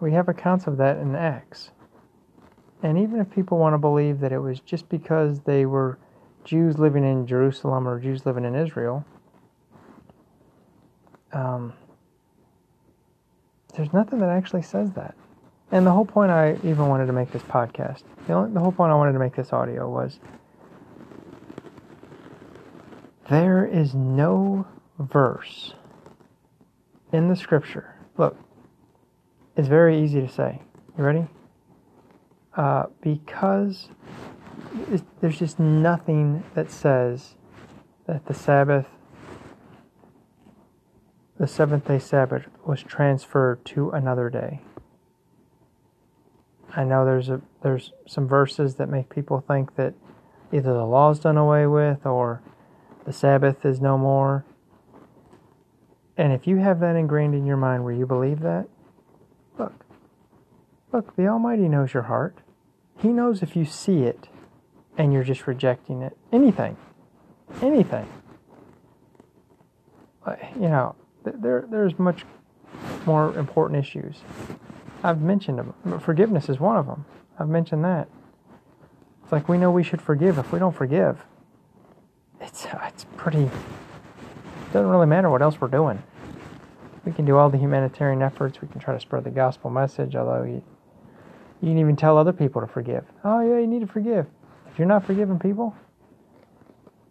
We 0.00 0.10
have 0.10 0.28
accounts 0.28 0.66
of 0.66 0.76
that 0.78 0.96
in 0.96 1.14
Acts. 1.14 1.70
And 2.82 2.98
even 2.98 3.20
if 3.20 3.30
people 3.30 3.58
want 3.58 3.74
to 3.74 3.78
believe 3.78 4.18
that 4.18 4.32
it 4.32 4.40
was 4.40 4.58
just 4.58 4.88
because 4.88 5.38
they 5.42 5.66
were 5.66 6.00
Jews 6.44 6.78
living 6.78 7.04
in 7.04 7.26
Jerusalem 7.26 7.86
or 7.86 8.00
Jews 8.00 8.24
living 8.24 8.44
in 8.44 8.54
Israel, 8.54 9.04
um, 11.32 11.72
there's 13.76 13.92
nothing 13.92 14.18
that 14.20 14.30
actually 14.30 14.62
says 14.62 14.92
that. 14.92 15.14
And 15.70 15.86
the 15.86 15.92
whole 15.92 16.06
point 16.06 16.30
I 16.30 16.54
even 16.64 16.88
wanted 16.88 17.06
to 17.06 17.12
make 17.12 17.30
this 17.30 17.42
podcast, 17.42 18.02
the, 18.26 18.32
only, 18.32 18.52
the 18.52 18.60
whole 18.60 18.72
point 18.72 18.90
I 18.90 18.94
wanted 18.94 19.12
to 19.12 19.18
make 19.18 19.36
this 19.36 19.52
audio 19.52 19.88
was 19.88 20.18
there 23.30 23.66
is 23.66 23.94
no 23.94 24.66
verse 24.98 25.74
in 27.12 27.28
the 27.28 27.36
scripture. 27.36 27.94
Look, 28.16 28.36
it's 29.56 29.68
very 29.68 30.02
easy 30.02 30.20
to 30.20 30.28
say. 30.28 30.62
You 30.96 31.04
ready? 31.04 31.26
Uh, 32.56 32.86
because 33.02 33.88
there's 35.20 35.38
just 35.38 35.58
nothing 35.58 36.44
that 36.54 36.70
says 36.70 37.34
that 38.06 38.26
the 38.26 38.34
Sabbath 38.34 38.86
the 41.38 41.46
seventh 41.46 41.86
day 41.86 42.00
Sabbath 42.00 42.46
was 42.66 42.82
transferred 42.82 43.64
to 43.64 43.90
another 43.90 44.28
day. 44.28 44.60
I 46.74 46.82
know 46.82 47.04
there's 47.04 47.28
a 47.28 47.40
there's 47.62 47.92
some 48.06 48.26
verses 48.26 48.74
that 48.74 48.88
make 48.88 49.08
people 49.08 49.40
think 49.40 49.76
that 49.76 49.94
either 50.52 50.72
the 50.72 50.84
law's 50.84 51.20
done 51.20 51.36
away 51.36 51.66
with 51.66 52.04
or 52.04 52.42
the 53.04 53.12
Sabbath 53.12 53.64
is 53.64 53.80
no 53.80 53.96
more. 53.96 54.44
And 56.16 56.32
if 56.32 56.46
you 56.46 56.56
have 56.56 56.80
that 56.80 56.96
ingrained 56.96 57.34
in 57.34 57.46
your 57.46 57.56
mind 57.56 57.84
where 57.84 57.94
you 57.94 58.04
believe 58.04 58.40
that, 58.40 58.68
look, 59.56 59.84
look, 60.92 61.14
the 61.14 61.28
Almighty 61.28 61.68
knows 61.68 61.94
your 61.94 62.04
heart. 62.04 62.38
He 62.98 63.08
knows 63.08 63.42
if 63.42 63.54
you 63.54 63.64
see 63.64 64.02
it 64.02 64.28
and 64.98 65.12
you're 65.12 65.24
just 65.24 65.46
rejecting 65.46 66.02
it. 66.02 66.16
Anything. 66.32 66.76
Anything. 67.62 68.06
You 70.56 70.68
know, 70.68 70.94
there 71.24 71.64
there's 71.70 71.98
much 71.98 72.26
more 73.06 73.34
important 73.38 73.80
issues. 73.80 74.18
I've 75.02 75.22
mentioned 75.22 75.58
them. 75.58 76.00
Forgiveness 76.00 76.50
is 76.50 76.60
one 76.60 76.76
of 76.76 76.86
them. 76.86 77.06
I've 77.38 77.48
mentioned 77.48 77.82
that. 77.84 78.08
It's 79.22 79.32
like 79.32 79.48
we 79.48 79.56
know 79.56 79.70
we 79.70 79.82
should 79.82 80.02
forgive. 80.02 80.36
If 80.36 80.52
we 80.52 80.58
don't 80.58 80.74
forgive, 80.74 81.24
it's 82.42 82.66
uh, 82.66 82.78
it's 82.88 83.06
pretty. 83.16 83.44
It 83.44 84.72
doesn't 84.72 84.90
really 84.90 85.06
matter 85.06 85.30
what 85.30 85.40
else 85.40 85.58
we're 85.60 85.68
doing. 85.68 86.02
We 87.06 87.12
can 87.12 87.24
do 87.24 87.38
all 87.38 87.48
the 87.48 87.56
humanitarian 87.56 88.20
efforts. 88.20 88.60
We 88.60 88.68
can 88.68 88.80
try 88.80 88.92
to 88.92 89.00
spread 89.00 89.24
the 89.24 89.30
gospel 89.30 89.70
message. 89.70 90.14
Although 90.14 90.42
you, 90.42 90.62
you 91.62 91.68
can 91.68 91.78
even 91.78 91.96
tell 91.96 92.18
other 92.18 92.34
people 92.34 92.60
to 92.60 92.66
forgive. 92.66 93.06
Oh 93.24 93.40
yeah, 93.40 93.60
you 93.60 93.66
need 93.66 93.80
to 93.80 93.86
forgive. 93.86 94.26
If 94.78 94.80
you're 94.82 94.86
not 94.86 95.04
forgiving 95.04 95.40
people, 95.40 95.74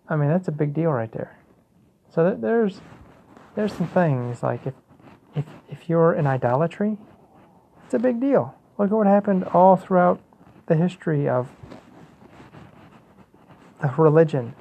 I 0.07 0.15
mean 0.15 0.29
that's 0.29 0.47
a 0.47 0.53
big 0.53 0.73
deal 0.73 0.89
right 0.89 1.11
there. 1.11 1.37
So 2.09 2.33
there's 2.33 2.79
there's 3.55 3.73
some 3.73 3.89
things 3.89 4.41
like 4.41 4.65
if 4.65 4.73
if 5.35 5.43
if 5.67 5.89
you're 5.89 6.13
in 6.13 6.27
idolatry, 6.27 6.97
it's 7.83 7.93
a 7.93 7.99
big 7.99 8.21
deal. 8.21 8.55
Look 8.77 8.89
at 8.89 8.95
what 8.95 9.05
happened 9.05 9.43
all 9.53 9.75
throughout 9.75 10.21
the 10.67 10.77
history 10.77 11.27
of 11.27 11.49
the 13.81 13.93
religion. 13.97 14.55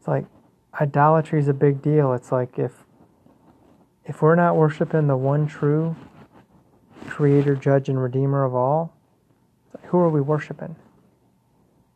It's 0.00 0.08
like 0.08 0.24
idolatry 0.80 1.38
is 1.38 1.46
a 1.46 1.54
big 1.54 1.80
deal. 1.80 2.12
It's 2.12 2.32
like 2.32 2.58
if 2.58 2.72
if 4.04 4.20
we're 4.20 4.34
not 4.34 4.56
worshiping 4.56 5.06
the 5.06 5.16
one 5.16 5.46
true 5.46 5.94
creator, 7.06 7.54
judge, 7.54 7.88
and 7.88 8.02
redeemer 8.02 8.42
of 8.42 8.52
all, 8.52 8.92
who 9.84 9.98
are 9.98 10.10
we 10.10 10.20
worshiping? 10.20 10.74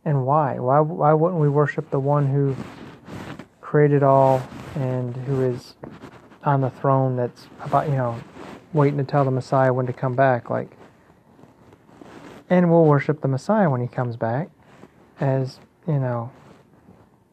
And 0.05 0.25
why? 0.27 0.59
Why 0.59 0.81
why 0.81 1.13
wouldn't 1.13 1.41
we 1.41 1.49
worship 1.49 1.91
the 1.91 2.01
one 2.01 2.27
who 2.27 2.57
created 3.61 4.03
all 4.03 4.43
and 4.75 5.17
who 5.17 5.43
is 5.43 5.75
on 6.43 6.61
the 6.61 6.71
throne 6.71 7.17
that's 7.17 7.47
about, 7.61 7.89
you 7.89 7.95
know, 7.95 8.19
waiting 8.73 8.99
to 8.99 9.05
tell 9.05 9.25
the 9.25 9.31
Messiah 9.31 9.73
when 9.73 9.87
to 9.87 9.93
come 9.93 10.15
back. 10.15 10.51
Like, 10.51 10.77
And 12.49 12.71
we'll 12.71 12.85
worship 12.85 13.21
the 13.21 13.29
Messiah 13.29 13.71
when 13.71 13.81
he 13.81 13.87
comes 13.87 14.17
back 14.17 14.51
as, 15.21 15.61
you 15.87 15.99
know, 15.99 16.33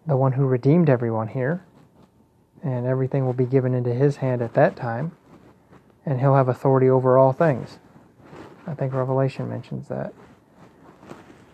the 0.06 0.18
one 0.18 0.34
who 0.34 0.46
redeemed 0.46 0.90
everyone 0.90 1.30
here. 1.30 1.64
And 2.64 2.86
everything 2.86 3.26
will 3.26 3.34
be 3.34 3.46
given 3.46 3.74
into 3.74 3.94
his 3.94 4.18
hand 4.18 4.42
at 4.42 4.54
that 4.56 4.76
time. 4.76 5.14
And 6.06 6.20
he'll 6.20 6.36
have 6.36 6.50
authority 6.50 6.90
over 6.90 7.18
all 7.18 7.34
things. 7.34 7.78
I 8.66 8.74
think 8.74 8.94
Revelation 8.94 9.48
mentions 9.50 9.88
that. 9.88 10.14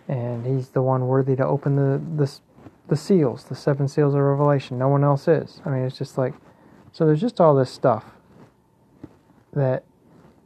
And 0.07 0.45
he's 0.45 0.69
the 0.69 0.81
one 0.81 1.07
worthy 1.07 1.36
to 1.36 1.45
open 1.45 1.75
the, 1.75 2.01
the, 2.24 2.31
the 2.88 2.98
seals, 2.98 3.45
the 3.45 3.55
seven 3.55 3.88
seals 3.88 4.13
of 4.13 4.22
Revelation. 4.22 4.77
No 4.77 4.89
one 4.89 5.03
else 5.03 5.27
is. 5.27 5.62
I 5.65 5.69
mean, 5.69 5.83
it's 5.83 5.98
just 5.98 6.17
like, 6.17 6.33
so 6.91 7.05
there's 7.05 7.22
just 7.22 7.39
all 7.39 7.55
this 7.55 7.72
stuff 7.72 8.05
that 9.53 9.83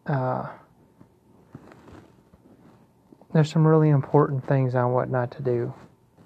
uh, 0.05 0.47
there's 3.33 3.51
some 3.51 3.67
really 3.67 3.89
important 3.89 4.47
things 4.47 4.75
on 4.75 4.91
what 4.91 5.09
not 5.09 5.31
to 5.31 5.41
do 5.41 5.73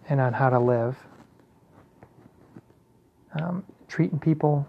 and 0.10 0.20
on 0.20 0.34
how 0.34 0.50
to 0.50 0.60
live. 0.60 0.98
Um, 3.34 3.64
treating 3.88 4.20
people 4.20 4.68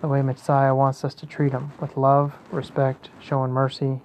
the 0.00 0.08
way 0.08 0.22
Messiah 0.22 0.74
wants 0.74 1.04
us 1.04 1.14
to 1.14 1.26
treat 1.26 1.52
them 1.52 1.72
with 1.80 1.96
love, 1.96 2.32
respect, 2.50 3.10
showing 3.20 3.50
mercy. 3.50 4.00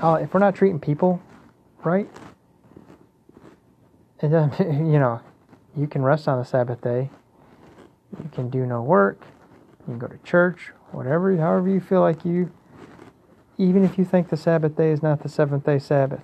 Uh, 0.00 0.14
if 0.14 0.34
we're 0.34 0.40
not 0.40 0.54
treating 0.54 0.80
people 0.80 1.20
right, 1.86 2.08
it 4.20 4.28
doesn't, 4.28 4.58
you 4.92 4.98
know, 4.98 5.20
you 5.76 5.86
can 5.86 6.02
rest 6.02 6.28
on 6.28 6.38
the 6.38 6.44
Sabbath 6.44 6.80
day. 6.80 7.10
You 8.22 8.30
can 8.32 8.50
do 8.50 8.66
no 8.66 8.82
work. 8.82 9.20
You 9.80 9.84
can 9.92 9.98
go 9.98 10.06
to 10.06 10.18
church, 10.18 10.72
whatever, 10.92 11.36
however 11.36 11.68
you 11.68 11.80
feel 11.80 12.00
like 12.00 12.24
you, 12.24 12.50
even 13.58 13.84
if 13.84 13.98
you 13.98 14.04
think 14.04 14.28
the 14.28 14.36
Sabbath 14.36 14.76
day 14.76 14.90
is 14.90 15.02
not 15.02 15.22
the 15.22 15.28
seventh 15.28 15.64
day 15.64 15.78
Sabbath. 15.78 16.22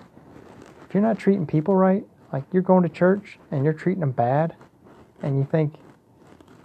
If 0.86 0.94
you're 0.94 1.02
not 1.02 1.18
treating 1.18 1.46
people 1.46 1.74
right, 1.74 2.04
like 2.32 2.44
you're 2.52 2.62
going 2.62 2.82
to 2.82 2.88
church 2.88 3.38
and 3.50 3.64
you're 3.64 3.72
treating 3.72 4.00
them 4.00 4.12
bad, 4.12 4.54
and 5.22 5.38
you 5.38 5.46
think, 5.50 5.74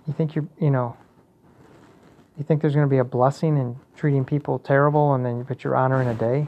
you 0.08 0.14
think 0.14 0.34
you're, 0.36 0.48
you 0.60 0.72
know, 0.72 0.98
you 2.38 2.44
think 2.44 2.62
there's 2.62 2.74
going 2.74 2.86
to 2.86 2.90
be 2.90 2.98
a 2.98 3.04
blessing 3.04 3.58
in 3.58 3.78
treating 3.96 4.26
people 4.26 4.60
terrible, 4.60 5.14
and 5.14 5.26
then 5.26 5.44
but 5.44 5.64
you're 5.64 5.76
honoring 5.76 6.08
a 6.08 6.14
day, 6.14 6.48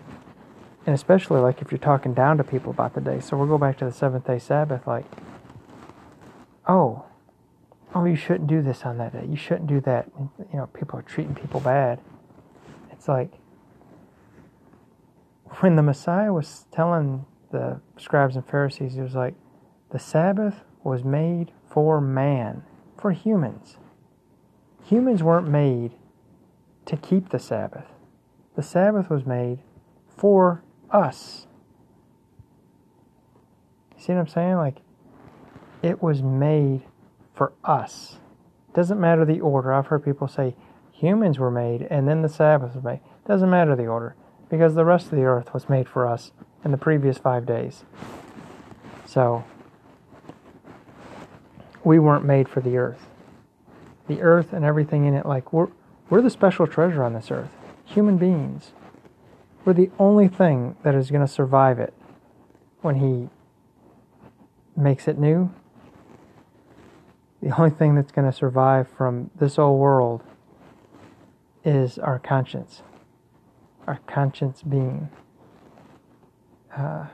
and 0.85 0.95
especially 0.95 1.39
like 1.39 1.61
if 1.61 1.71
you're 1.71 1.79
talking 1.79 2.13
down 2.13 2.37
to 2.37 2.43
people 2.43 2.71
about 2.71 2.93
the 2.93 3.01
day. 3.01 3.19
So 3.19 3.37
we'll 3.37 3.47
go 3.47 3.57
back 3.57 3.77
to 3.79 3.85
the 3.85 3.91
seventh 3.91 4.27
day 4.27 4.39
Sabbath, 4.39 4.87
like, 4.87 5.05
oh, 6.67 7.05
oh, 7.93 8.05
you 8.05 8.15
shouldn't 8.15 8.47
do 8.47 8.61
this 8.61 8.83
on 8.83 8.97
that 8.97 9.13
day. 9.13 9.25
You 9.27 9.35
shouldn't 9.35 9.67
do 9.67 9.81
that. 9.81 10.09
You 10.17 10.29
know, 10.53 10.67
people 10.67 10.99
are 10.99 11.03
treating 11.03 11.35
people 11.35 11.59
bad. 11.59 11.99
It's 12.91 13.07
like 13.07 13.31
when 15.59 15.75
the 15.75 15.83
Messiah 15.83 16.31
was 16.31 16.65
telling 16.71 17.25
the 17.51 17.81
scribes 17.97 18.35
and 18.35 18.45
Pharisees, 18.45 18.93
he 18.93 19.01
was 19.01 19.15
like, 19.15 19.33
the 19.91 19.99
Sabbath 19.99 20.61
was 20.83 21.03
made 21.03 21.51
for 21.69 21.99
man, 21.99 22.63
for 22.97 23.11
humans. 23.11 23.77
Humans 24.85 25.23
weren't 25.23 25.47
made 25.47 25.93
to 26.85 26.97
keep 26.97 27.29
the 27.29 27.39
Sabbath. 27.39 27.85
The 28.55 28.63
Sabbath 28.63 29.09
was 29.09 29.25
made 29.25 29.59
for 30.15 30.63
us. 30.91 31.47
See 33.97 34.13
what 34.13 34.19
I'm 34.19 34.27
saying? 34.27 34.55
Like, 34.55 34.77
it 35.81 36.01
was 36.01 36.21
made 36.21 36.83
for 37.33 37.53
us. 37.63 38.17
Doesn't 38.73 38.99
matter 38.99 39.25
the 39.25 39.39
order. 39.39 39.73
I've 39.73 39.87
heard 39.87 40.03
people 40.03 40.27
say 40.27 40.55
humans 40.91 41.39
were 41.39 41.51
made 41.51 41.87
and 41.89 42.07
then 42.07 42.21
the 42.21 42.29
Sabbath 42.29 42.75
was 42.75 42.83
made. 42.83 42.99
Doesn't 43.27 43.49
matter 43.49 43.75
the 43.75 43.87
order 43.87 44.15
because 44.49 44.75
the 44.75 44.85
rest 44.85 45.05
of 45.05 45.11
the 45.11 45.23
earth 45.23 45.53
was 45.53 45.69
made 45.69 45.87
for 45.87 46.07
us 46.07 46.31
in 46.63 46.71
the 46.71 46.77
previous 46.77 47.17
five 47.17 47.45
days. 47.45 47.83
So, 49.05 49.43
we 51.83 51.99
weren't 51.99 52.25
made 52.25 52.47
for 52.49 52.61
the 52.61 52.77
earth. 52.77 53.07
The 54.07 54.21
earth 54.21 54.53
and 54.53 54.65
everything 54.65 55.05
in 55.05 55.13
it, 55.13 55.25
like, 55.25 55.53
we're, 55.53 55.69
we're 56.09 56.21
the 56.21 56.29
special 56.29 56.67
treasure 56.67 57.03
on 57.03 57.13
this 57.13 57.31
earth. 57.31 57.51
Human 57.85 58.17
beings. 58.17 58.71
We're 59.65 59.73
the 59.73 59.91
only 59.99 60.27
thing 60.27 60.75
that 60.83 60.95
is 60.95 61.11
going 61.11 61.25
to 61.25 61.31
survive 61.31 61.79
it 61.79 61.93
when 62.81 62.95
He 62.95 63.29
makes 64.75 65.07
it 65.07 65.17
new 65.17 65.51
the 67.41 67.55
only 67.57 67.69
thing 67.69 67.95
that's 67.95 68.11
going 68.11 68.29
to 68.29 68.35
survive 68.35 68.87
from 68.89 69.31
this 69.35 69.57
old 69.57 69.79
world 69.79 70.23
is 71.63 71.97
our 71.97 72.19
conscience, 72.19 72.81
our 73.87 73.99
conscience 74.07 74.61
being. 74.61 75.09
Uh, 76.75 77.05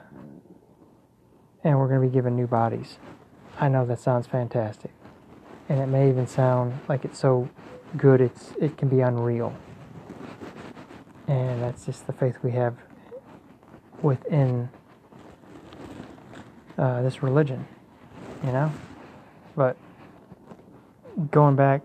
and 1.64 1.80
we're 1.80 1.88
going 1.88 2.02
to 2.02 2.08
be 2.08 2.14
given 2.14 2.36
new 2.36 2.48
bodies. 2.48 2.98
I 3.60 3.70
know 3.70 3.86
that 3.86 4.00
sounds 4.00 4.28
fantastic. 4.28 4.92
And 5.70 5.80
it 5.80 5.88
may 5.88 6.10
even 6.10 6.28
sound 6.28 6.80
like 6.88 7.06
it's 7.06 7.20
so 7.20 7.50
good 7.98 8.22
it's 8.22 8.52
it 8.60 8.78
can 8.78 8.90
be 8.90 9.02
unreal. 9.02 9.56
And 11.28 11.62
that's 11.62 11.86
just 11.86 12.08
the 12.08 12.14
faith 12.14 12.38
we 12.44 12.52
have 12.52 12.76
within 14.02 14.70
uh, 16.78 17.02
this 17.02 17.24
religion, 17.24 17.66
you 18.44 18.52
know? 18.52 18.72
But 19.56 19.78
going 21.32 21.56
back 21.56 21.82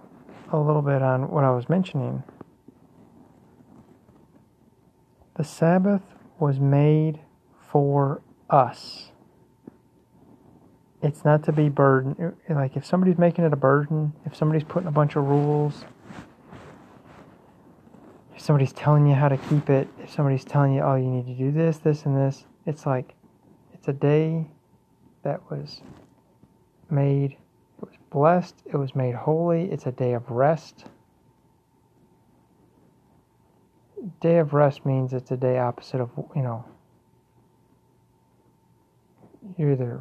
a 0.52 0.58
little 0.58 0.82
bit 0.82 1.02
on 1.02 1.30
what 1.30 1.44
I 1.44 1.50
was 1.50 1.68
mentioning, 1.68 2.22
the 5.36 5.44
Sabbath 5.44 6.02
was 6.38 6.58
made 6.58 7.20
for 7.70 8.20
us. 8.50 9.12
It's 11.02 11.24
not 11.24 11.44
to 11.44 11.52
be 11.52 11.68
burden. 11.68 12.36
Like 12.48 12.76
if 12.76 12.84
somebody's 12.84 13.16
making 13.16 13.44
it 13.44 13.52
a 13.52 13.56
burden, 13.56 14.12
if 14.26 14.36
somebody's 14.36 14.64
putting 14.64 14.88
a 14.88 14.92
bunch 14.92 15.16
of 15.16 15.24
rules, 15.24 15.84
if 18.40 18.46
somebody's 18.46 18.72
telling 18.72 19.06
you 19.06 19.14
how 19.14 19.28
to 19.28 19.36
keep 19.36 19.68
it, 19.68 19.86
if 20.02 20.10
somebody's 20.10 20.46
telling 20.46 20.72
you, 20.72 20.80
oh, 20.80 20.94
you 20.94 21.04
need 21.04 21.26
to 21.26 21.34
do 21.34 21.52
this, 21.52 21.76
this, 21.76 22.06
and 22.06 22.16
this, 22.16 22.46
it's 22.64 22.86
like 22.86 23.12
it's 23.74 23.86
a 23.86 23.92
day 23.92 24.46
that 25.24 25.50
was 25.50 25.82
made 26.88 27.32
it 27.32 27.38
was 27.82 27.96
blessed. 28.08 28.54
It 28.64 28.76
was 28.76 28.94
made 28.94 29.14
holy. 29.14 29.70
It's 29.70 29.84
a 29.84 29.92
day 29.92 30.14
of 30.14 30.30
rest. 30.30 30.86
Day 34.22 34.38
of 34.38 34.54
rest 34.54 34.86
means 34.86 35.12
it's 35.12 35.30
a 35.30 35.36
day 35.36 35.58
opposite 35.58 36.00
of, 36.00 36.08
you 36.34 36.40
know, 36.40 36.64
you're 39.58 39.72
either, 39.72 40.00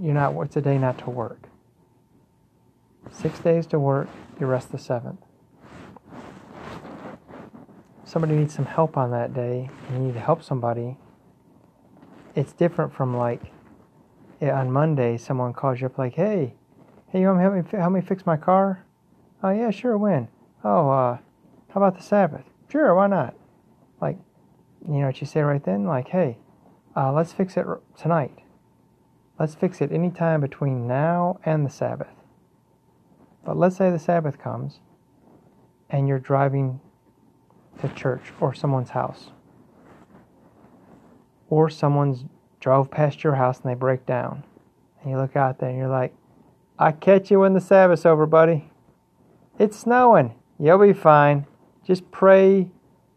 you're 0.00 0.14
not, 0.14 0.36
it's 0.42 0.56
a 0.56 0.62
day 0.62 0.78
not 0.78 0.98
to 0.98 1.10
work. 1.10 1.48
Six 3.10 3.40
days 3.40 3.66
to 3.66 3.80
work, 3.80 4.08
you 4.38 4.46
rest 4.46 4.70
the 4.70 4.78
seventh. 4.78 5.18
Somebody 8.12 8.34
needs 8.34 8.54
some 8.54 8.66
help 8.66 8.98
on 8.98 9.10
that 9.12 9.32
day, 9.32 9.70
and 9.88 9.96
you 9.96 10.08
need 10.08 10.12
to 10.12 10.20
help 10.20 10.42
somebody. 10.42 10.98
It's 12.34 12.52
different 12.52 12.92
from 12.92 13.16
like, 13.16 13.40
on 14.42 14.70
Monday, 14.70 15.16
someone 15.16 15.54
calls 15.54 15.80
you 15.80 15.86
up 15.86 15.96
like, 15.96 16.12
"Hey, 16.12 16.52
hey, 17.08 17.22
you 17.22 17.26
want 17.28 17.38
to 17.38 17.42
help 17.42 17.54
me 17.54 17.78
help 17.78 17.92
me 17.94 18.02
fix 18.02 18.26
my 18.26 18.36
car?" 18.36 18.84
Oh 19.42 19.48
yeah, 19.48 19.70
sure. 19.70 19.96
When? 19.96 20.28
Oh, 20.62 20.90
uh, 20.90 21.18
how 21.70 21.76
about 21.76 21.96
the 21.96 22.02
Sabbath? 22.02 22.44
Sure, 22.68 22.94
why 22.94 23.06
not? 23.06 23.34
Like, 23.98 24.18
you 24.86 24.96
know 24.96 25.06
what 25.06 25.22
you 25.22 25.26
say 25.26 25.40
right 25.40 25.64
then? 25.64 25.86
Like, 25.86 26.08
hey, 26.08 26.36
uh, 26.94 27.14
let's 27.14 27.32
fix 27.32 27.56
it 27.56 27.64
tonight. 27.96 28.36
Let's 29.38 29.54
fix 29.54 29.80
it 29.80 29.90
any 29.90 30.10
time 30.10 30.42
between 30.42 30.86
now 30.86 31.40
and 31.46 31.64
the 31.64 31.70
Sabbath. 31.70 32.14
But 33.42 33.56
let's 33.56 33.76
say 33.76 33.90
the 33.90 33.98
Sabbath 33.98 34.38
comes 34.38 34.80
and 35.88 36.06
you're 36.06 36.18
driving 36.18 36.78
to 37.80 37.88
church 37.88 38.32
or 38.40 38.54
someone's 38.54 38.90
house 38.90 39.30
or 41.48 41.68
someone's 41.68 42.24
drove 42.60 42.90
past 42.90 43.22
your 43.22 43.34
house 43.34 43.60
and 43.60 43.70
they 43.70 43.74
break 43.74 44.06
down. 44.06 44.42
And 45.02 45.10
you 45.10 45.18
look 45.18 45.36
out 45.36 45.58
there 45.58 45.68
and 45.68 45.78
you're 45.78 45.88
like, 45.88 46.14
I 46.78 46.92
catch 46.92 47.30
you 47.30 47.40
when 47.40 47.52
the 47.52 47.60
Sabbath's 47.60 48.06
over, 48.06 48.24
buddy. 48.24 48.70
It's 49.58 49.78
snowing. 49.78 50.34
You'll 50.58 50.78
be 50.78 50.94
fine. 50.94 51.46
Just 51.86 52.10
pray 52.10 52.70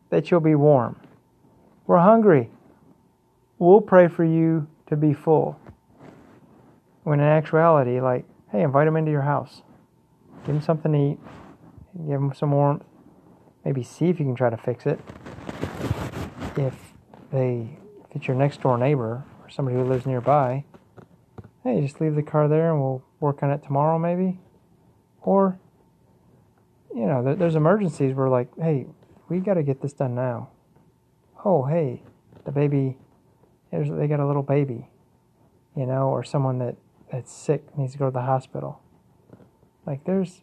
that 0.10 0.30
you'll 0.30 0.42
be 0.42 0.56
warm. 0.56 1.00
We're 1.88 2.00
hungry. 2.00 2.50
We'll 3.58 3.82
pray 3.82 4.08
for 4.08 4.26
you 4.26 4.68
to 4.88 4.98
be 4.98 5.14
full. 5.14 5.60
When 7.04 7.20
in 7.20 7.26
actuality, 7.26 8.02
like, 8.02 8.26
hey, 8.52 8.64
invite 8.64 8.86
them 8.86 8.98
into 8.98 9.12
your 9.12 9.22
house. 9.22 9.62
Give 10.46 10.56
them 10.56 10.62
something 10.62 10.92
to 10.92 10.98
eat. 10.98 11.20
Give 12.06 12.20
them 12.20 12.34
some 12.36 12.52
warmth. 12.52 12.84
Maybe 13.66 13.84
see 13.84 14.06
if 14.06 14.20
you 14.20 14.26
can 14.26 14.36
try 14.36 14.50
to 14.52 14.58
fix 14.58 14.86
it. 14.86 15.00
If 16.56 16.76
they, 17.32 17.78
if 18.10 18.16
it's 18.16 18.28
your 18.28 18.38
next 18.38 18.62
door 18.62 18.78
neighbor 18.78 19.26
or 19.42 19.50
somebody 19.50 19.76
who 19.76 19.84
lives 19.84 20.06
nearby, 20.06 20.64
hey, 21.64 21.82
just 21.82 22.00
leave 22.00 22.16
the 22.16 22.24
car 22.24 22.48
there 22.48 22.72
and 22.72 22.80
we'll 22.80 23.04
work 23.20 23.42
on 23.42 23.50
it 23.50 23.64
tomorrow, 23.64 23.98
maybe. 23.98 24.40
Or, 25.22 25.60
you 26.96 27.08
know, 27.08 27.36
there's 27.36 27.56
emergencies 27.56 28.14
where, 28.14 28.30
like, 28.30 28.50
hey, 28.62 28.86
we 29.28 29.40
got 29.40 29.56
to 29.56 29.64
get 29.64 29.82
this 29.82 29.92
done 29.92 30.14
now. 30.14 30.50
oh, 31.46 31.64
hey, 31.66 32.02
the 32.44 32.52
baby, 32.52 32.98
they 33.72 34.08
got 34.08 34.20
a 34.20 34.28
little 34.28 34.44
baby, 34.44 34.90
you 35.76 35.86
know, 35.86 36.10
or 36.10 36.24
someone 36.24 36.58
that, 36.60 36.76
that's 37.12 37.32
sick 37.32 37.78
needs 37.78 37.94
to 37.94 38.00
go 38.00 38.06
to 38.06 38.12
the 38.12 38.22
hospital. 38.22 38.82
Like, 39.86 40.04
there's, 40.06 40.42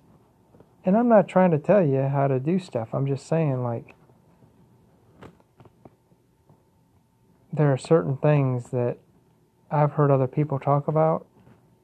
and 0.85 0.97
I'm 0.97 1.09
not 1.09 1.29
trying 1.29 1.51
to 1.53 1.59
tell 1.59 1.85
you 1.85 2.03
how 2.03 2.29
to 2.29 2.41
do 2.41 2.59
stuff. 2.59 2.89
I'm 2.93 3.07
just 3.07 3.27
saying, 3.27 3.63
like, 3.63 3.95
there 7.53 7.73
are 7.73 7.79
certain 7.79 8.17
things 8.17 8.71
that 8.71 8.99
I've 9.71 9.93
heard 9.93 10.11
other 10.11 10.27
people 10.27 10.59
talk 10.59 10.89
about 10.89 11.27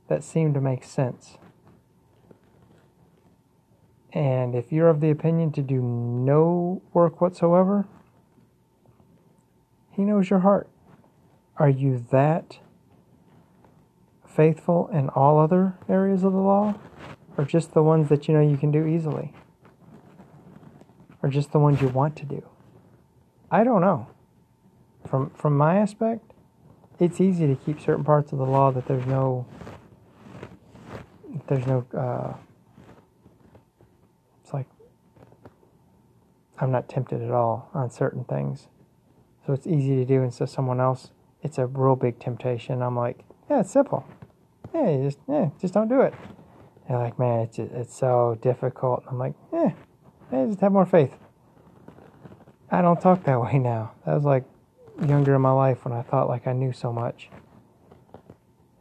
that 0.08 0.24
seem 0.24 0.54
to 0.54 0.60
make 0.60 0.82
sense. 0.82 1.38
And 4.12 4.54
if 4.54 4.72
you're 4.72 4.88
of 4.88 5.00
the 5.00 5.10
opinion 5.10 5.52
to 5.52 5.62
do 5.62 5.80
no 5.82 6.82
work 6.92 7.20
whatsoever, 7.20 7.86
He 9.90 10.02
knows 10.02 10.30
your 10.30 10.40
heart. 10.40 10.68
Are 11.56 11.68
you 11.68 12.04
that 12.10 12.58
faithful 14.26 14.88
in 14.92 15.08
all 15.10 15.38
other 15.38 15.76
areas 15.88 16.24
of 16.24 16.32
the 16.32 16.38
law? 16.38 16.74
Or 17.38 17.44
just 17.44 17.72
the 17.72 17.84
ones 17.84 18.08
that 18.08 18.26
you 18.26 18.34
know 18.34 18.40
you 18.40 18.56
can 18.56 18.72
do 18.72 18.84
easily? 18.84 19.32
Or 21.22 21.28
just 21.28 21.52
the 21.52 21.60
ones 21.60 21.80
you 21.80 21.86
want 21.88 22.16
to 22.16 22.26
do? 22.26 22.44
I 23.48 23.62
don't 23.62 23.80
know. 23.80 24.08
From 25.06 25.30
from 25.30 25.56
my 25.56 25.76
aspect, 25.76 26.32
it's 26.98 27.20
easy 27.20 27.46
to 27.46 27.54
keep 27.54 27.80
certain 27.80 28.04
parts 28.04 28.32
of 28.32 28.38
the 28.38 28.44
law 28.44 28.72
that 28.72 28.86
there's 28.86 29.06
no 29.06 29.46
there's 31.46 31.66
no 31.66 31.86
uh, 31.96 32.34
it's 34.42 34.52
like 34.52 34.66
I'm 36.58 36.72
not 36.72 36.88
tempted 36.88 37.22
at 37.22 37.30
all 37.30 37.70
on 37.72 37.88
certain 37.88 38.24
things. 38.24 38.66
So 39.46 39.52
it's 39.52 39.66
easy 39.66 39.94
to 39.94 40.04
do 40.04 40.22
and 40.22 40.34
so 40.34 40.44
someone 40.44 40.80
else 40.80 41.12
it's 41.42 41.56
a 41.56 41.66
real 41.66 41.94
big 41.94 42.18
temptation. 42.18 42.82
I'm 42.82 42.96
like, 42.96 43.20
yeah, 43.48 43.60
it's 43.60 43.70
simple. 43.70 44.04
Yeah, 44.74 44.96
just 45.02 45.18
yeah, 45.28 45.50
just 45.60 45.72
don't 45.72 45.88
do 45.88 46.00
it. 46.00 46.14
They're 46.88 46.98
like, 46.98 47.18
man, 47.18 47.40
it's 47.40 47.58
it's 47.58 47.96
so 47.96 48.38
difficult. 48.40 49.04
I'm 49.08 49.18
like, 49.18 49.34
yeah, 49.52 49.72
yeah, 50.32 50.46
just 50.46 50.60
have 50.60 50.72
more 50.72 50.86
faith. 50.86 51.14
I 52.70 52.80
don't 52.80 53.00
talk 53.00 53.24
that 53.24 53.40
way 53.42 53.58
now. 53.58 53.92
That 54.06 54.14
was 54.14 54.24
like 54.24 54.44
younger 55.06 55.34
in 55.34 55.42
my 55.42 55.52
life 55.52 55.84
when 55.84 55.92
I 55.92 56.02
thought 56.02 56.28
like 56.28 56.46
I 56.46 56.52
knew 56.52 56.72
so 56.72 56.92
much. 56.92 57.28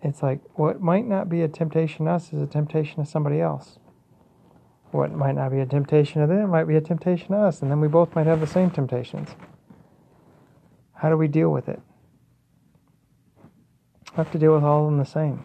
It's 0.02 0.24
like 0.24 0.39
what 0.58 0.82
might 0.82 1.06
not 1.06 1.28
be 1.28 1.41
a 1.41 1.48
temptation 1.48 2.06
to 2.06 2.12
us 2.12 2.32
is 2.32 2.41
a 2.41 2.48
temptation 2.48 3.04
to 3.04 3.10
somebody 3.10 3.41
else. 3.41 3.78
What 4.91 5.12
might 5.12 5.36
not 5.36 5.52
be 5.52 5.60
a 5.60 5.65
temptation 5.65 6.22
to 6.22 6.28
them 6.28 6.50
might 6.50 6.63
be 6.63 6.78
a 6.78 6.82
temptation 6.82 7.30
to 7.30 7.38
us, 7.38 7.62
and 7.62 7.70
then 7.70 7.82
we 7.82 7.89
both 7.89 8.15
might 8.15 8.26
have 8.26 8.39
the 8.39 8.48
same 8.48 8.72
temptations. 8.72 9.30
How 10.93 11.10
do 11.10 11.17
we 11.17 11.28
deal 11.28 11.50
with 11.50 11.67
it? 11.67 11.82
We 14.12 14.15
have 14.15 14.32
to 14.32 14.39
deal 14.39 14.56
with 14.56 14.63
all 14.63 14.86
of 14.86 14.91
them 14.91 14.98
the 14.98 15.06
same. 15.06 15.43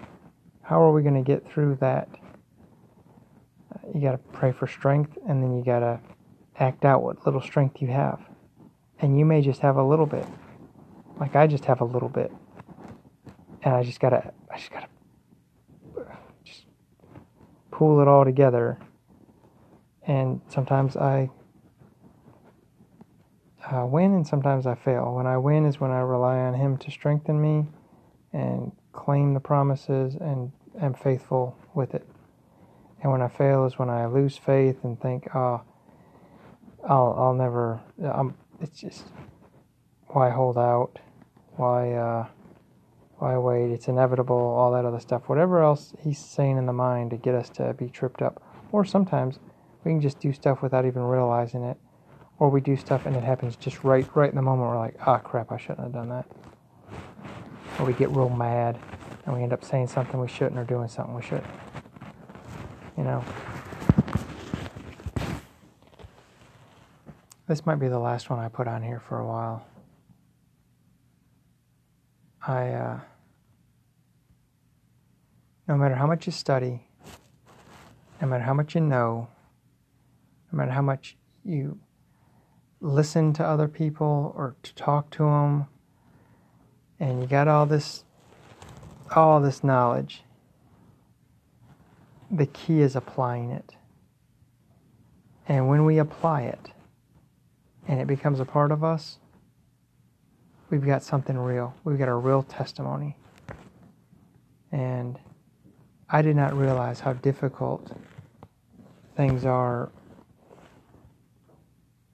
How 0.62 0.81
are 0.81 0.92
we 0.92 1.03
going 1.03 1.22
to 1.22 1.29
get 1.29 1.51
through 1.51 1.77
that? 1.81 2.09
You 3.94 4.00
got 4.00 4.12
to 4.12 4.18
pray 4.18 4.52
for 4.52 4.66
strength, 4.66 5.16
and 5.28 5.42
then 5.42 5.56
you 5.56 5.64
got 5.64 5.80
to 5.80 6.00
act 6.58 6.85
out 6.85 7.02
what 7.02 7.24
little 7.24 7.40
strength 7.40 7.80
you 7.80 7.88
have. 7.88 8.20
And 9.00 9.18
you 9.18 9.24
may 9.24 9.40
just 9.40 9.61
have 9.61 9.76
a 9.76 9.82
little 9.82 10.06
bit. 10.06 10.26
Like 11.18 11.37
I 11.37 11.46
just 11.46 11.64
have 11.66 11.80
a 11.80 11.85
little 11.85 12.08
bit. 12.08 12.32
And 13.62 13.74
I 13.74 13.82
just 13.82 14.00
gotta, 14.00 14.32
I 14.50 14.58
just 14.58 14.70
gotta 14.70 14.88
just 16.44 16.64
pull 17.70 18.00
it 18.00 18.08
all 18.08 18.24
together. 18.24 18.78
And 20.06 20.40
sometimes 20.48 20.96
I 20.96 21.30
uh, 23.70 23.87
win 23.87 24.14
and 24.14 24.26
sometimes 24.26 24.66
I 24.66 24.74
fail. 24.74 25.14
When 25.14 25.26
I 25.26 25.38
win 25.38 25.64
is 25.64 25.80
when 25.80 25.90
I 25.90 26.00
rely 26.00 26.38
on 26.38 26.54
Him 26.54 26.76
to 26.78 26.90
strengthen 26.90 27.40
me 27.40 27.66
and 28.32 28.72
claim 28.92 29.35
the 29.35 29.40
promises 29.40 30.16
and 30.16 30.52
am 30.80 30.94
faithful 30.94 31.56
with 31.74 31.94
it. 31.94 32.06
And 33.03 33.11
when 33.11 33.21
I 33.21 33.29
fail 33.29 33.65
is 33.67 33.79
when 33.79 33.91
I 33.91 34.07
lose 34.07 34.37
faith 34.37 34.85
and 34.85 35.01
think, 35.01 35.29
oh, 35.35 35.62
I'll, 36.88 37.15
I'll 37.19 37.35
never, 37.35 37.81
I'm, 38.03 38.35
it's 38.61 38.81
just, 38.81 39.05
why 40.09 40.31
hold 40.31 40.59
out? 40.59 40.99
Why 41.57 41.93
uh, 41.93 42.27
why 43.19 43.37
wait? 43.38 43.71
It's 43.71 43.88
inevitable. 43.88 44.37
All 44.37 44.73
that 44.73 44.85
other 44.85 45.01
stuff. 45.01 45.29
Whatever 45.29 45.62
else 45.62 45.95
he's 46.03 46.19
saying 46.19 46.59
in 46.59 46.67
the 46.67 46.73
mind 46.73 47.11
to 47.11 47.17
get 47.17 47.35
us 47.35 47.49
to 47.51 47.73
be 47.75 47.88
tripped 47.88 48.23
up. 48.23 48.43
Or 48.73 48.85
sometimes 48.85 49.38
we 49.85 49.93
can 49.93 50.01
just 50.01 50.19
do 50.19 50.33
stuff 50.33 50.62
without 50.62 50.87
even 50.87 51.03
realizing 51.03 51.62
it. 51.62 51.77
Or 52.38 52.49
we 52.49 52.61
do 52.61 52.77
stuff 52.77 53.07
and 53.07 53.15
it 53.15 53.23
happens 53.23 53.57
just 53.57 53.85
right 53.85 54.07
right 54.15 54.31
in 54.31 54.37
the 54.37 54.43
moment. 54.43 54.71
We're 54.71 54.79
like, 54.79 54.97
ah, 55.07 55.17
oh, 55.17 55.19
crap, 55.19 55.53
I 55.53 55.57
shouldn't 55.57 55.81
have 55.81 55.93
done 55.93 56.09
that. 56.09 56.27
Or 57.79 57.87
we 57.87 57.93
get 57.93 58.11
real 58.11 58.29
mad 58.29 58.79
and 59.25 59.35
we 59.35 59.43
end 59.43 59.53
up 59.53 59.65
saying 59.65 59.88
something 59.88 60.21
we 60.21 60.29
shouldn't 60.29 60.59
or 60.59 60.65
doing 60.65 60.88
something 60.88 61.15
we 61.15 61.23
shouldn't. 61.23 61.47
You 63.03 63.09
know. 63.09 63.25
This 67.49 67.67
might 67.67 67.81
be 67.81 67.88
the 67.88 67.99
last 67.99 68.31
one 68.31 68.38
I 68.38 68.47
put 68.47 68.69
on 68.69 68.81
here 68.81 69.01
for 69.01 69.19
a 69.19 69.27
while. 69.27 69.67
I, 72.47 72.69
uh, 72.69 73.01
no 75.67 75.77
matter 75.77 75.97
how 75.97 76.07
much 76.07 76.27
you 76.27 76.33
study, 76.33 76.87
no 78.21 78.29
matter 78.29 78.45
how 78.45 78.55
much 78.55 78.77
you 78.77 78.81
know, 78.81 79.27
no 80.53 80.57
matter 80.57 80.71
how 80.71 80.83
much 80.83 81.17
you 81.45 81.81
listen 82.81 83.33
to 83.33 83.45
other 83.45 83.67
people 83.67 84.33
or 84.37 84.55
to 84.62 84.73
talk 84.77 85.11
to 85.11 85.25
them, 85.25 85.67
and 87.01 87.21
you 87.21 87.27
got 87.27 87.49
all 87.49 87.67
this, 87.67 88.05
all 89.17 89.41
this 89.41 89.65
knowledge, 89.65 90.23
the 92.33 92.47
key 92.47 92.81
is 92.81 92.97
applying 92.97 93.51
it. 93.51 93.77
And 95.47 95.68
when 95.68 95.85
we 95.85 95.99
apply 95.99 96.42
it, 96.42 96.73
and 97.87 98.01
it 98.01 98.07
becomes 98.07 98.40
a 98.40 98.45
part 98.45 98.73
of 98.73 98.83
us, 98.83 99.18
we've 100.71 100.85
got 100.85 101.03
something 101.03 101.37
real. 101.37 101.75
We've 101.85 101.99
got 101.99 102.09
a 102.09 102.14
real 102.14 102.42
testimony. 102.42 103.16
And 104.71 105.18
I 106.09 106.23
did 106.23 106.37
not 106.37 106.57
realize 106.57 107.01
how 107.01 107.12
difficult 107.12 107.95
things 109.16 109.45
are 109.45 109.90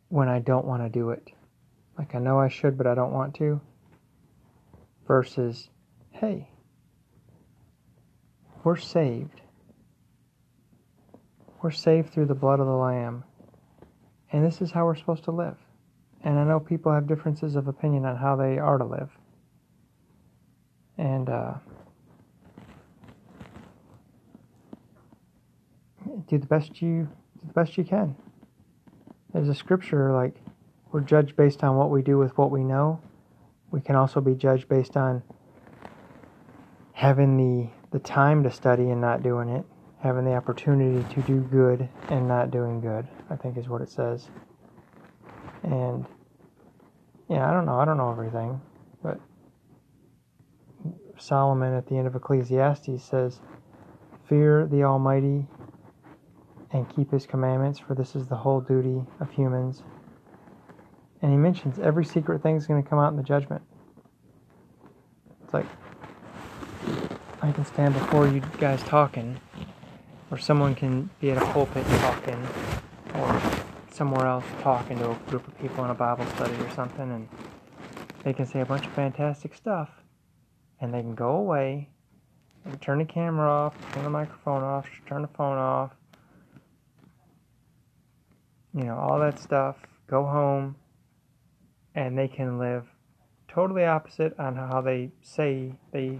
when 0.09 0.29
I 0.29 0.41
don't 0.41 0.65
want 0.65 0.83
to 0.83 0.89
do 0.89 1.11
it. 1.11 1.31
Like 1.97 2.15
I 2.15 2.19
know 2.19 2.41
I 2.41 2.49
should, 2.49 2.77
but 2.77 2.87
I 2.87 2.95
don't 2.95 3.13
want 3.13 3.35
to. 3.37 3.61
Versus, 5.07 5.69
hey, 6.11 6.49
we're 8.65 8.77
saved. 8.77 9.43
We're 11.69 11.73
saved 11.73 12.15
through 12.15 12.25
the 12.25 12.35
blood 12.35 12.61
of 12.61 12.67
the 12.67 12.73
Lamb. 12.73 13.25
And 14.33 14.43
this 14.43 14.63
is 14.63 14.71
how 14.71 14.87
we're 14.87 14.97
supposed 14.97 15.25
to 15.25 15.33
live. 15.33 15.59
And 16.25 16.39
I 16.39 16.45
know 16.45 16.59
people 16.59 16.91
have 16.91 17.07
differences 17.07 17.57
of 17.57 17.69
opinion 17.69 18.07
on 18.07 18.17
how 18.17 18.37
they 18.37 18.57
are 18.57 18.79
to 18.79 18.87
live. 18.87 19.11
And 20.97 21.29
uh, 21.29 21.55
do 26.27 26.39
the 26.39 26.47
best 26.47 26.81
you 26.81 27.07
do 27.39 27.47
the 27.47 27.53
best 27.53 27.77
you 27.77 27.85
can. 27.85 28.17
There's 29.35 29.51
a 29.51 29.55
scripture 29.55 30.11
like 30.15 30.37
we're 30.91 31.03
judged 31.03 31.37
based 31.37 31.63
on 31.63 31.77
what 31.77 31.91
we 31.91 32.01
do 32.01 32.17
with 32.17 32.39
what 32.39 32.51
we 32.51 32.65
know. 32.65 32.99
We 33.71 33.83
can 33.83 33.95
also 33.95 34.23
be 34.23 34.35
judged 34.35 34.71
based 34.71 34.97
on 34.97 35.23
having 36.95 37.37
the 37.37 37.69
the 37.91 37.99
time 38.03 38.43
to 38.45 38.51
study 38.51 38.89
and 38.89 39.03
not 39.03 39.23
doing 39.23 39.51
it 39.51 39.67
having 40.01 40.25
the 40.25 40.35
opportunity 40.35 41.03
to 41.15 41.23
do 41.23 41.41
good 41.41 41.89
and 42.09 42.29
not 42.29 42.51
doing 42.51 42.81
good, 42.81 43.07
I 43.31 43.37
think 43.37 43.57
is 43.57 43.69
what 43.69 43.83
it 43.83 43.91
says. 43.91 44.29
And 45.65 46.07
yeah, 47.29 47.49
I 47.49 47.53
don't 47.53 47.67
know, 47.67 47.79
I 47.79 47.85
don't 47.85 47.97
know 47.97 48.11
everything, 48.11 48.61
but 49.03 49.21
Solomon 51.19 51.75
at 51.75 51.89
the 51.89 51.97
end 51.97 52.07
of 52.07 52.15
Ecclesiastes 52.15 53.03
says, 53.03 53.41
Fear 54.29 54.69
the 54.71 54.85
Almighty 54.85 55.47
and 56.71 56.89
keep 56.95 57.11
his 57.11 57.27
commandments, 57.27 57.79
for 57.79 57.95
this 57.95 58.15
is 58.15 58.29
the 58.29 58.37
whole 58.37 58.61
duty 58.61 59.03
of 59.21 59.31
humans. 59.33 59.83
And 61.23 61.33
he 61.33 61.37
mentions 61.37 61.79
every 61.79 62.05
secret 62.05 62.43
thing 62.43 62.57
is 62.57 62.67
going 62.67 62.83
to 62.83 62.89
come 62.89 62.99
out 62.99 63.11
in 63.11 63.17
the 63.17 63.23
judgment. 63.23 63.63
It's 65.43 65.55
like, 65.55 65.67
I 67.43 67.51
can 67.51 67.65
stand 67.65 67.95
before 67.95 68.29
you 68.29 68.43
guys 68.59 68.83
talking 68.83 69.41
or 70.31 70.39
someone 70.39 70.75
can 70.75 71.11
be 71.21 71.31
at 71.31 71.37
a 71.37 71.47
pulpit 71.53 71.87
talking, 71.87 72.47
or 73.15 73.41
somewhere 73.91 74.27
else 74.27 74.45
talking 74.63 74.99
to 74.99 75.11
a 75.11 75.15
group 75.29 75.47
of 75.49 75.59
people 75.59 75.85
in 75.85 75.91
a 75.91 75.95
Bible 75.95 76.27
study 76.37 76.55
or 76.55 76.71
something, 76.71 77.11
and 77.11 77.29
they 78.25 78.33
can 78.33 78.47
say 78.47 78.61
a 78.61 78.67
bunch 78.67 78.87
of 78.87 78.93
fantastic 78.93 79.55
stuff, 79.55 79.91
and 80.81 80.93
they 80.93 81.01
can 81.01 81.15
go 81.15 81.31
away 81.31 81.89
and 82.65 82.81
turn 82.81 82.99
the 82.99 83.05
camera 83.05 83.49
off, 83.49 83.75
turn 83.93 84.05
the 84.05 84.11
microphone 84.11 84.63
off, 84.63 84.87
turn 85.07 85.23
the 85.23 85.29
phone 85.29 85.57
off, 85.57 85.93
you 88.75 88.85
know, 88.85 88.97
all 88.97 89.19
that 89.19 89.39
stuff, 89.39 89.77
go 90.07 90.25
home, 90.25 90.77
and 91.95 92.19
they 92.19 92.29
can 92.29 92.59
live 92.59 92.85
totally 93.49 93.85
opposite 93.85 94.39
on 94.39 94.55
how 94.55 94.81
they 94.81 95.11
say 95.23 95.73
they 95.93 96.19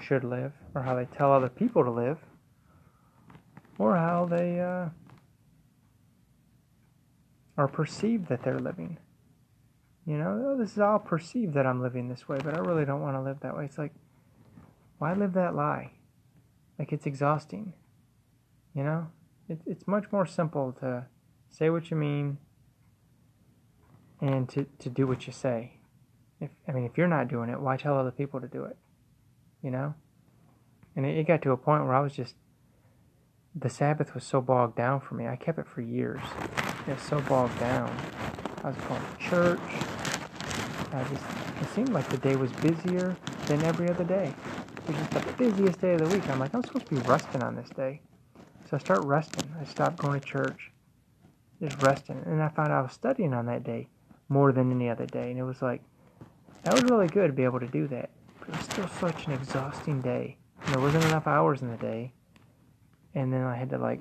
should 0.00 0.24
live, 0.24 0.52
or 0.74 0.82
how 0.82 0.94
they 0.94 1.04
tell 1.06 1.32
other 1.32 1.48
people 1.48 1.82
to 1.82 1.90
live, 1.90 2.18
or 3.82 3.96
how 3.96 4.24
they 4.30 4.60
uh, 4.60 4.88
are 7.58 7.66
perceived 7.66 8.28
that 8.28 8.44
they're 8.44 8.60
living. 8.60 8.96
You 10.06 10.18
know, 10.18 10.44
oh, 10.46 10.56
this 10.56 10.72
is 10.72 10.78
all 10.78 11.00
perceived 11.00 11.54
that 11.54 11.66
I'm 11.66 11.82
living 11.82 12.08
this 12.08 12.28
way, 12.28 12.38
but 12.44 12.54
I 12.54 12.60
really 12.60 12.84
don't 12.84 13.00
want 13.00 13.16
to 13.16 13.20
live 13.20 13.40
that 13.40 13.56
way. 13.56 13.64
It's 13.64 13.78
like, 13.78 13.92
why 14.98 15.14
live 15.14 15.32
that 15.32 15.56
lie? 15.56 15.90
Like, 16.78 16.92
it's 16.92 17.06
exhausting. 17.06 17.72
You 18.72 18.84
know, 18.84 19.08
it, 19.48 19.58
it's 19.66 19.88
much 19.88 20.04
more 20.12 20.26
simple 20.26 20.72
to 20.80 21.06
say 21.50 21.68
what 21.68 21.90
you 21.90 21.96
mean 21.96 22.38
and 24.20 24.48
to, 24.50 24.64
to 24.78 24.88
do 24.88 25.08
what 25.08 25.26
you 25.26 25.32
say. 25.32 25.72
If 26.40 26.50
I 26.68 26.72
mean, 26.72 26.84
if 26.84 26.96
you're 26.96 27.08
not 27.08 27.26
doing 27.26 27.50
it, 27.50 27.60
why 27.60 27.76
tell 27.76 27.98
other 27.98 28.12
people 28.12 28.40
to 28.40 28.48
do 28.48 28.62
it? 28.64 28.76
You 29.60 29.72
know? 29.72 29.94
And 30.94 31.04
it, 31.04 31.18
it 31.18 31.26
got 31.26 31.42
to 31.42 31.50
a 31.50 31.56
point 31.56 31.84
where 31.84 31.94
I 31.94 32.00
was 32.00 32.12
just, 32.12 32.36
the 33.54 33.68
Sabbath 33.68 34.14
was 34.14 34.24
so 34.24 34.40
bogged 34.40 34.76
down 34.76 35.00
for 35.00 35.14
me. 35.14 35.26
I 35.26 35.36
kept 35.36 35.58
it 35.58 35.66
for 35.66 35.82
years. 35.82 36.20
It 36.86 36.94
was 36.94 37.02
so 37.02 37.20
bogged 37.20 37.58
down. 37.60 37.94
I 38.64 38.68
was 38.68 38.76
going 38.88 39.00
to 39.00 39.18
church. 39.18 39.60
I 40.92 41.04
just, 41.04 41.24
it 41.60 41.68
seemed 41.74 41.90
like 41.90 42.08
the 42.08 42.18
day 42.18 42.36
was 42.36 42.50
busier 42.52 43.16
than 43.46 43.62
every 43.62 43.88
other 43.88 44.04
day. 44.04 44.32
It 44.76 44.88
was 44.88 44.96
just 44.96 45.10
the 45.10 45.32
busiest 45.32 45.80
day 45.80 45.94
of 45.94 46.00
the 46.00 46.08
week. 46.16 46.28
I'm 46.28 46.38
like, 46.38 46.54
I'm 46.54 46.64
supposed 46.64 46.86
to 46.86 46.94
be 46.94 47.00
resting 47.02 47.42
on 47.42 47.54
this 47.54 47.68
day. 47.70 48.00
So 48.68 48.76
I 48.76 48.78
start 48.78 49.04
resting. 49.04 49.44
I 49.60 49.64
stopped 49.64 49.98
going 49.98 50.20
to 50.20 50.26
church, 50.26 50.72
just 51.60 51.82
resting. 51.82 52.22
And 52.24 52.42
I 52.42 52.48
found 52.48 52.72
I 52.72 52.80
was 52.80 52.92
studying 52.92 53.34
on 53.34 53.46
that 53.46 53.64
day 53.64 53.88
more 54.28 54.52
than 54.52 54.70
any 54.70 54.88
other 54.88 55.06
day. 55.06 55.30
And 55.30 55.38
it 55.38 55.44
was 55.44 55.60
like, 55.60 55.82
that 56.64 56.72
was 56.72 56.84
really 56.84 57.08
good 57.08 57.26
to 57.26 57.32
be 57.32 57.44
able 57.44 57.60
to 57.60 57.68
do 57.68 57.86
that. 57.88 58.10
But 58.40 58.48
it 58.48 58.56
was 58.56 58.64
still 58.64 58.88
such 58.88 59.26
an 59.26 59.34
exhausting 59.34 60.00
day. 60.00 60.38
And 60.64 60.74
there 60.74 60.82
wasn't 60.82 61.04
enough 61.04 61.26
hours 61.26 61.60
in 61.60 61.70
the 61.70 61.76
day. 61.76 62.12
And 63.14 63.32
then 63.32 63.42
I 63.42 63.56
had 63.56 63.70
to 63.70 63.78
like, 63.78 64.00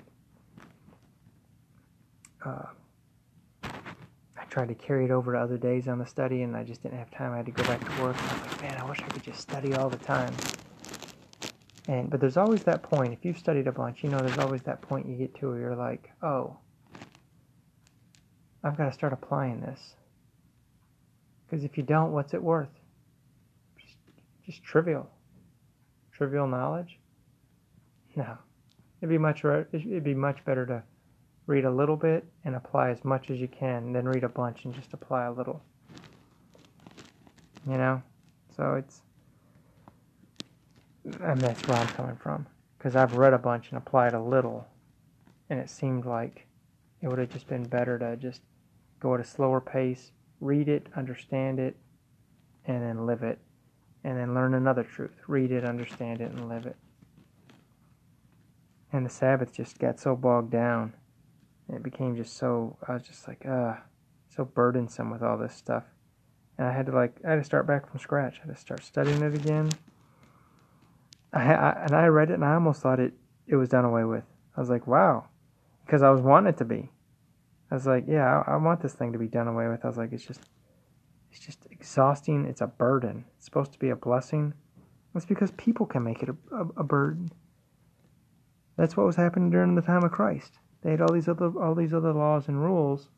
uh, 2.45 2.63
I 3.63 4.43
tried 4.49 4.69
to 4.69 4.75
carry 4.75 5.05
it 5.05 5.11
over 5.11 5.33
to 5.33 5.39
other 5.39 5.57
days 5.57 5.87
on 5.87 5.99
the 5.99 6.05
study, 6.05 6.43
and 6.43 6.55
I 6.55 6.63
just 6.63 6.81
didn't 6.83 6.97
have 6.97 7.11
time. 7.11 7.33
I 7.33 7.37
had 7.37 7.45
to 7.45 7.51
go 7.51 7.63
back 7.63 7.79
to 7.79 8.01
work. 8.01 8.15
I 8.17 8.33
was 8.33 8.51
like, 8.51 8.61
man, 8.61 8.77
I 8.77 8.89
wish 8.89 8.99
I 9.01 9.07
could 9.07 9.23
just 9.23 9.41
study 9.41 9.73
all 9.75 9.89
the 9.89 9.97
time. 9.97 10.33
And 11.87 12.09
but 12.09 12.19
there's 12.19 12.37
always 12.37 12.63
that 12.63 12.83
point. 12.83 13.11
If 13.11 13.25
you've 13.25 13.37
studied 13.37 13.67
a 13.67 13.71
bunch, 13.71 14.03
you 14.03 14.09
know 14.09 14.19
there's 14.19 14.37
always 14.37 14.61
that 14.63 14.81
point 14.81 15.07
you 15.07 15.15
get 15.15 15.35
to 15.35 15.49
where 15.49 15.59
you're 15.59 15.75
like, 15.75 16.09
oh, 16.21 16.57
I've 18.63 18.77
got 18.77 18.85
to 18.85 18.93
start 18.93 19.13
applying 19.13 19.59
this. 19.59 19.95
Because 21.45 21.65
if 21.65 21.77
you 21.77 21.83
don't, 21.83 22.11
what's 22.11 22.33
it 22.33 22.41
worth? 22.41 22.69
Just, 23.77 23.97
just 24.45 24.63
trivial, 24.63 25.09
trivial 26.13 26.47
knowledge. 26.47 26.99
No, 28.15 28.37
it'd 29.01 29.09
be 29.09 29.17
much 29.17 29.43
it'd 29.43 30.03
be 30.03 30.13
much 30.13 30.43
better 30.45 30.65
to 30.65 30.83
read 31.47 31.65
a 31.65 31.71
little 31.71 31.97
bit 31.97 32.23
and 32.45 32.55
apply 32.55 32.91
as 32.91 33.03
much 33.03 33.29
as 33.29 33.39
you 33.39 33.47
can, 33.47 33.91
than 33.91 34.07
read 34.07 34.23
a 34.23 34.29
bunch 34.29 34.65
and 34.65 34.73
just 34.73 34.93
apply 34.93 35.25
a 35.25 35.31
little. 35.31 35.61
You 37.67 37.77
know, 37.77 38.01
so 38.55 38.75
it's 38.75 39.01
and 41.21 41.39
that's 41.41 41.67
where 41.67 41.77
I'm 41.77 41.87
coming 41.87 42.15
from. 42.15 42.45
Because 42.77 42.95
I've 42.95 43.15
read 43.15 43.33
a 43.33 43.37
bunch 43.37 43.69
and 43.69 43.77
applied 43.77 44.13
a 44.13 44.21
little, 44.21 44.67
and 45.49 45.59
it 45.59 45.69
seemed 45.69 46.05
like 46.05 46.47
it 47.01 47.07
would 47.07 47.19
have 47.19 47.29
just 47.29 47.47
been 47.47 47.63
better 47.63 47.97
to 47.99 48.15
just 48.15 48.41
go 48.99 49.13
at 49.15 49.19
a 49.19 49.23
slower 49.25 49.61
pace, 49.61 50.11
read 50.39 50.67
it, 50.67 50.87
understand 50.95 51.59
it, 51.59 51.75
and 52.65 52.81
then 52.81 53.05
live 53.05 53.23
it. 53.23 53.39
And 54.03 54.17
then 54.17 54.33
learn 54.33 54.55
another 54.55 54.83
truth. 54.83 55.13
Read 55.27 55.51
it, 55.51 55.63
understand 55.63 56.21
it, 56.21 56.31
and 56.31 56.49
live 56.49 56.65
it. 56.65 56.75
And 58.93 59.05
the 59.05 59.09
Sabbath 59.09 59.53
just 59.53 59.79
got 59.79 59.99
so 59.99 60.15
bogged 60.15 60.51
down. 60.51 60.93
It 61.69 61.83
became 61.83 62.15
just 62.15 62.35
so, 62.35 62.77
I 62.87 62.93
was 62.93 63.03
just 63.03 63.27
like, 63.27 63.45
uh, 63.45 63.75
so 64.35 64.45
burdensome 64.45 65.09
with 65.09 65.23
all 65.23 65.37
this 65.37 65.55
stuff. 65.55 65.83
And 66.57 66.67
I 66.67 66.73
had 66.73 66.87
to 66.87 66.91
like, 66.91 67.15
I 67.25 67.31
had 67.31 67.37
to 67.37 67.43
start 67.43 67.65
back 67.65 67.89
from 67.89 67.99
scratch. 67.99 68.39
I 68.39 68.47
had 68.47 68.55
to 68.55 68.59
start 68.59 68.83
studying 68.83 69.21
it 69.21 69.33
again 69.33 69.71
I, 71.33 71.53
I, 71.53 71.83
and 71.83 71.95
I 71.95 72.07
read 72.07 72.29
it 72.29 72.35
and 72.35 72.45
I 72.45 72.53
almost 72.53 72.81
thought 72.81 72.99
it 72.99 73.13
it 73.47 73.55
was 73.55 73.69
done 73.69 73.85
away 73.85 74.03
with. 74.03 74.23
I 74.55 74.59
was 74.59 74.69
like, 74.69 74.87
wow, 74.87 75.25
because 75.85 76.01
I 76.01 76.09
was 76.09 76.21
wanting 76.21 76.49
it 76.49 76.57
to 76.57 76.65
be. 76.65 76.89
I 77.69 77.75
was 77.75 77.87
like, 77.87 78.05
yeah, 78.07 78.43
I, 78.47 78.53
I, 78.53 78.57
want 78.57 78.81
this 78.81 78.93
thing 78.93 79.13
to 79.13 79.19
be 79.19 79.27
done 79.27 79.47
away 79.47 79.67
with. 79.67 79.83
I 79.83 79.87
was 79.87 79.97
like, 79.97 80.11
it's 80.11 80.25
just 80.25 80.41
it's 81.31 81.39
just 81.39 81.65
exhausting. 81.71 82.45
It's 82.45 82.61
a 82.61 82.67
burden. 82.67 83.25
It's 83.37 83.45
supposed 83.45 83.71
to 83.73 83.79
be 83.79 83.89
a 83.89 83.95
blessing. 83.95 84.53
It's 85.15 85.25
because 85.25 85.51
people 85.51 85.85
can 85.85 86.03
make 86.03 86.21
it 86.23 86.29
a, 86.29 86.55
a, 86.55 86.67
a 86.77 86.83
burden. 86.83 87.31
That's 88.81 88.97
what 88.97 89.05
was 89.05 89.15
happening 89.15 89.51
during 89.51 89.75
the 89.75 89.81
time 89.83 90.03
of 90.03 90.11
Christ. 90.11 90.53
They 90.81 90.89
had 90.89 91.01
all 91.01 91.11
these 91.13 91.27
other 91.27 91.51
all 91.61 91.75
these 91.75 91.93
other 91.93 92.13
laws 92.13 92.47
and 92.47 92.59
rules, 92.59 93.09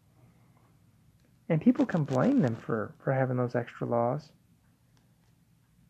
and 1.48 1.62
people 1.62 1.86
can 1.86 2.04
blame 2.04 2.42
them 2.42 2.58
for 2.58 2.94
for 3.02 3.14
having 3.14 3.38
those 3.38 3.56
extra 3.56 3.88
laws 3.88 4.34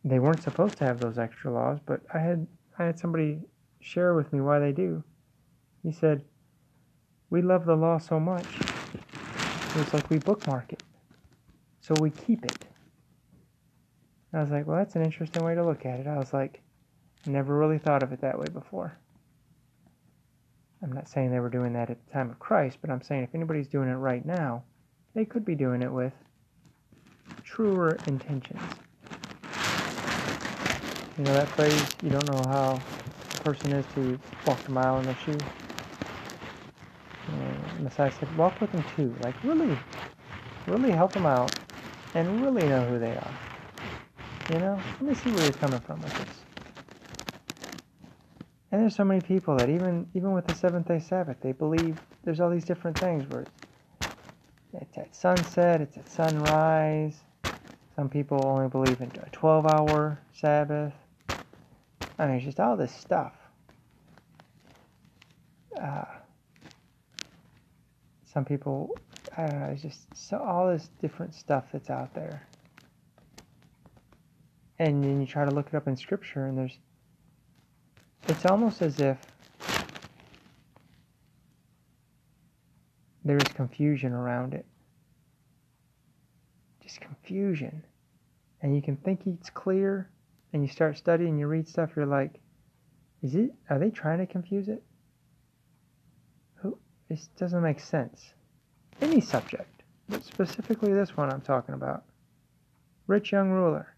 they 0.04 0.20
weren't 0.20 0.44
supposed 0.44 0.78
to 0.78 0.84
have 0.84 1.00
those 1.00 1.18
extra 1.18 1.52
laws, 1.52 1.80
but 1.86 2.02
I 2.14 2.20
had 2.20 2.48
I 2.78 2.86
had 2.86 3.00
somebody 3.00 3.40
share 3.80 4.14
with 4.14 4.34
me 4.34 4.42
why 4.42 4.60
they 4.60 4.72
do. 4.72 5.04
He 5.82 5.92
said, 5.92 6.24
"We 7.30 7.42
love 7.42 7.66
the 7.66 7.76
law 7.76 7.98
so 7.98 8.20
much. 8.20 8.60
It's 9.76 9.94
like 9.94 10.10
we 10.10 10.20
bookmark 10.20 10.74
it, 10.74 10.84
so 11.80 11.96
we 11.96 12.10
keep 12.10 12.44
it." 12.46 12.68
I 14.34 14.42
was 14.42 14.52
like, 14.52 14.68
"Well, 14.68 14.78
that's 14.78 14.96
an 14.96 15.04
interesting 15.04 15.44
way 15.44 15.56
to 15.56 15.64
look 15.64 15.86
at 15.86 16.00
it." 16.00 16.08
I 16.08 16.18
was 16.18 16.34
like, 16.34 16.62
never 17.26 17.58
really 17.58 17.78
thought 17.78 18.04
of 18.04 18.12
it 18.12 18.22
that 18.22 18.38
way 18.38 18.48
before." 18.54 18.98
I'm 20.84 20.92
not 20.92 21.08
saying 21.08 21.32
they 21.32 21.40
were 21.40 21.50
doing 21.50 21.72
that 21.74 21.90
at 21.90 22.06
the 22.06 22.12
time 22.12 22.30
of 22.30 22.38
Christ, 22.40 22.80
but 22.82 22.90
I'm 22.90 23.02
saying 23.02 23.24
if 23.24 23.34
anybody's 23.34 23.70
doing 23.70 23.88
it 23.88 23.94
right 23.94 24.26
now, 24.26 24.64
they 25.16 25.24
could 25.24 25.46
be 25.46 25.56
doing 25.56 25.82
it 25.82 25.92
with 25.92 26.12
truer 27.44 27.98
intentions. 28.06 28.62
You 31.18 31.24
know 31.24 31.34
that 31.36 31.48
phrase, 31.50 31.86
you 32.02 32.10
don't 32.10 32.30
know 32.30 32.44
how 32.50 32.82
a 33.36 33.44
person 33.44 33.72
is 33.72 33.86
you 33.96 34.20
walk 34.46 34.60
a 34.68 34.72
mile 34.72 34.98
in 35.00 35.06
their 35.06 35.16
shoes? 35.24 35.40
And 37.28 37.84
Messiah 37.84 38.12
said, 38.12 38.36
walk 38.36 38.60
with 38.60 38.72
them 38.74 38.84
too. 38.96 39.16
Like, 39.22 39.42
really, 39.44 39.78
really 40.68 40.92
help 40.92 41.14
them 41.14 41.26
out 41.26 41.56
and 42.14 42.44
really 42.44 42.68
know 42.68 42.84
who 42.86 43.00
they 43.00 43.12
are. 43.12 43.32
You 44.52 44.60
know? 44.60 44.80
Let 45.00 45.02
me 45.02 45.16
see 45.16 45.32
where 45.32 45.44
you're 45.44 45.54
coming 45.54 45.80
from 45.80 46.02
with 46.02 46.14
this. 46.14 46.43
And 48.74 48.82
there's 48.82 48.96
so 48.96 49.06
many 49.06 49.22
people 49.22 49.56
that 49.58 49.70
even 49.70 50.08
even 50.16 50.32
with 50.32 50.48
the 50.48 50.56
seventh 50.56 50.88
day 50.88 50.98
Sabbath, 50.98 51.38
they 51.42 51.52
believe 51.52 52.02
there's 52.24 52.40
all 52.40 52.50
these 52.50 52.66
different 52.66 52.98
things 52.98 53.24
where 53.30 53.46
it's 54.74 54.98
at 54.98 55.16
sunset, 55.16 55.80
it's 55.80 55.96
at 55.96 56.10
sunrise. 56.10 57.14
Some 57.96 58.10
people 58.10 58.42
only 58.44 58.70
believe 58.70 59.00
in 59.00 59.12
a 59.22 59.30
12 59.30 59.68
hour 59.68 60.20
Sabbath. 60.34 60.92
I 62.18 62.26
mean, 62.26 62.38
it's 62.38 62.46
just 62.46 62.60
all 62.60 62.76
this 62.76 62.92
stuff. 62.92 63.34
Uh, 65.80 66.06
some 68.26 68.44
people, 68.44 68.98
I 69.38 69.46
don't 69.46 69.60
know, 69.60 69.68
it's 69.68 69.84
just 69.84 70.00
so 70.16 70.40
all 70.40 70.72
this 70.72 70.90
different 71.00 71.36
stuff 71.36 71.66
that's 71.72 71.92
out 71.92 72.16
there. 72.16 72.48
And 74.80 75.04
then 75.04 75.22
you 75.22 75.28
try 75.28 75.46
to 75.46 75.52
look 75.52 75.68
it 75.68 75.76
up 75.76 75.88
in 75.88 75.96
scripture, 75.96 76.48
and 76.48 76.58
there's, 76.58 76.80
it's 78.30 78.46
almost 78.46 78.82
as 78.82 79.00
if 79.00 79.18
there 83.26 83.38
is 83.38 83.48
confusion 83.54 84.14
around 84.14 84.54
it. 84.54 84.66
Just 86.82 87.02
confusion. 87.02 87.84
And 88.62 88.76
you 88.76 88.82
can 88.82 88.96
think 88.98 89.22
it's 89.26 89.50
clear, 89.50 90.10
and 90.54 90.62
you 90.62 90.70
start 90.70 90.98
studying, 90.98 91.38
you 91.38 91.48
read 91.48 91.68
stuff, 91.68 91.92
you're 91.96 92.06
like, 92.06 92.40
is 93.22 93.36
it? 93.36 93.52
Are 93.70 93.80
they 93.80 93.90
trying 93.90 94.20
to 94.20 94.26
confuse 94.26 94.68
it? 94.68 94.84
Who? 96.56 96.78
This 97.10 97.30
doesn't 97.38 97.62
make 97.62 97.80
sense. 97.80 98.34
Any 99.02 99.22
subject, 99.22 99.84
but 100.08 100.24
specifically 100.24 100.94
this 100.94 101.18
one 101.18 101.32
I'm 101.32 101.42
talking 101.42 101.76
about. 101.76 102.04
Rich 103.08 103.32
young 103.32 103.50
ruler. 103.50 103.93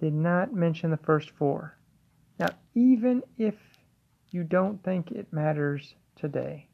Did 0.00 0.14
not 0.14 0.54
mention 0.54 0.90
the 0.90 0.96
first 0.96 1.30
four. 1.30 1.76
Now, 2.38 2.48
even 2.74 3.22
if 3.36 3.54
you 4.30 4.44
don't 4.44 4.82
think 4.82 5.10
it 5.10 5.30
matters 5.30 5.94
today, 6.16 6.68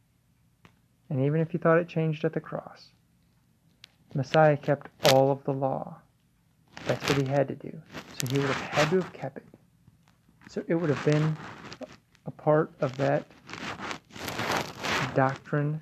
and 1.11 1.21
even 1.21 1.41
if 1.41 1.53
you 1.53 1.59
thought 1.59 1.79
it 1.79 1.89
changed 1.89 2.25
at 2.25 2.33
the 2.33 2.41
cross, 2.41 2.91
Messiah 4.15 4.57
kept 4.57 4.89
all 5.13 5.33
of 5.33 5.43
the 5.43 5.53
law. 5.53 5.97
That's 6.87 7.03
what 7.09 7.21
he 7.21 7.29
had 7.29 7.49
to 7.49 7.55
do. 7.57 7.83
So 8.19 8.29
he 8.31 8.39
would 8.39 8.47
have 8.47 8.61
had 8.61 8.91
to 8.91 8.97
have 9.03 9.13
kept 9.13 9.39
it. 9.39 9.45
So 10.49 10.63
it 10.69 10.77
would 10.77 10.91
have 10.91 11.05
been 11.05 11.37
a 12.27 12.31
part 12.31 12.71
of 12.81 12.97
that 12.97 13.27
doctrine 15.15 15.81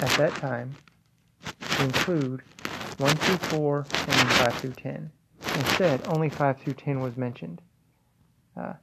at 0.00 0.10
that 0.18 0.34
time. 0.34 0.74
to 1.76 1.84
include 1.84 2.42
1 2.98 3.16
through 3.16 3.36
4 3.36 3.78
and 3.78 4.30
5 4.32 4.54
through 4.54 4.72
10. 4.72 5.10
Instead, 5.54 6.00
only 6.08 6.28
5 6.28 6.58
through 6.58 6.74
10 6.74 7.00
was 7.00 7.16
mentioned. 7.16 7.60
Uh, 8.56 8.74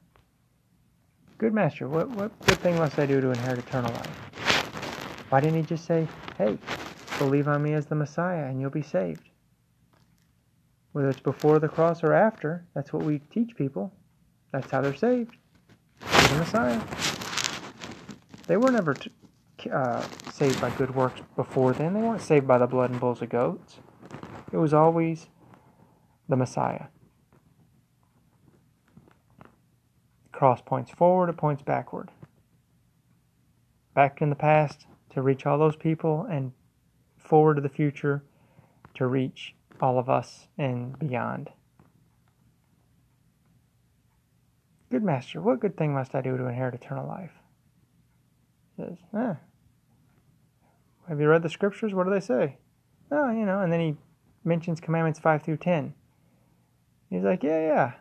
good 1.38 1.52
master, 1.52 1.88
what, 1.88 2.08
what 2.10 2.38
good 2.46 2.58
thing 2.58 2.76
must 2.76 2.98
I 2.98 3.06
do 3.06 3.20
to 3.20 3.30
inherit 3.30 3.58
eternal 3.58 3.92
life? 3.92 5.26
Why 5.30 5.40
didn't 5.40 5.56
he 5.56 5.62
just 5.62 5.84
say, 5.84 6.06
hey, 6.38 6.58
believe 7.18 7.48
on 7.48 7.62
me 7.62 7.72
as 7.74 7.86
the 7.86 7.94
Messiah 7.94 8.44
and 8.46 8.60
you'll 8.60 8.70
be 8.70 8.82
saved? 8.82 9.28
Whether 10.92 11.10
it's 11.10 11.20
before 11.20 11.58
the 11.58 11.68
cross 11.68 12.02
or 12.02 12.12
after, 12.12 12.64
that's 12.74 12.92
what 12.92 13.04
we 13.04 13.20
teach 13.32 13.54
people. 13.56 13.92
That's 14.52 14.70
how 14.70 14.80
they're 14.80 14.94
saved. 14.94 15.36
The 16.00 16.36
Messiah. 16.36 16.80
They 18.48 18.56
were 18.56 18.72
never 18.72 18.94
t- 18.94 19.12
uh, 19.72 20.04
saved 20.32 20.60
by 20.60 20.70
good 20.70 20.94
works 20.94 21.20
before 21.36 21.72
then. 21.72 21.94
They 21.94 22.00
weren't 22.00 22.22
saved 22.22 22.48
by 22.48 22.58
the 22.58 22.66
blood 22.66 22.90
and 22.90 22.98
bulls 22.98 23.22
of 23.22 23.28
goats. 23.28 23.76
It 24.52 24.56
was 24.56 24.74
always 24.74 25.28
the 26.30 26.36
Messiah. 26.36 26.86
The 30.24 30.38
cross 30.38 30.62
points 30.62 30.90
forward, 30.90 31.28
it 31.28 31.36
points 31.36 31.62
backward. 31.62 32.10
Back 33.94 34.22
in 34.22 34.30
the 34.30 34.36
past 34.36 34.86
to 35.10 35.22
reach 35.22 35.44
all 35.44 35.58
those 35.58 35.76
people, 35.76 36.26
and 36.30 36.52
forward 37.18 37.56
to 37.56 37.60
the 37.60 37.68
future 37.68 38.22
to 38.94 39.06
reach 39.06 39.54
all 39.80 39.98
of 39.98 40.08
us 40.08 40.48
and 40.56 40.98
beyond. 40.98 41.50
Good 44.90 45.02
master, 45.04 45.40
what 45.40 45.60
good 45.60 45.76
thing 45.76 45.94
must 45.94 46.14
I 46.14 46.20
do 46.20 46.36
to 46.36 46.46
inherit 46.46 46.74
eternal 46.74 47.06
life? 47.06 47.32
He 48.76 48.82
says, 48.82 48.98
eh. 49.16 49.34
Have 51.08 51.20
you 51.20 51.28
read 51.28 51.42
the 51.42 51.48
scriptures? 51.48 51.94
What 51.94 52.04
do 52.04 52.10
they 52.10 52.20
say? 52.20 52.56
Oh, 53.10 53.30
you 53.30 53.44
know, 53.44 53.60
and 53.60 53.72
then 53.72 53.80
he 53.80 53.96
mentions 54.44 54.80
commandments 54.80 55.18
5 55.18 55.42
through 55.42 55.58
10. 55.58 55.94
He's 57.10 57.24
like, 57.24 57.42
yeah, 57.42 57.60
yeah. 57.60 57.92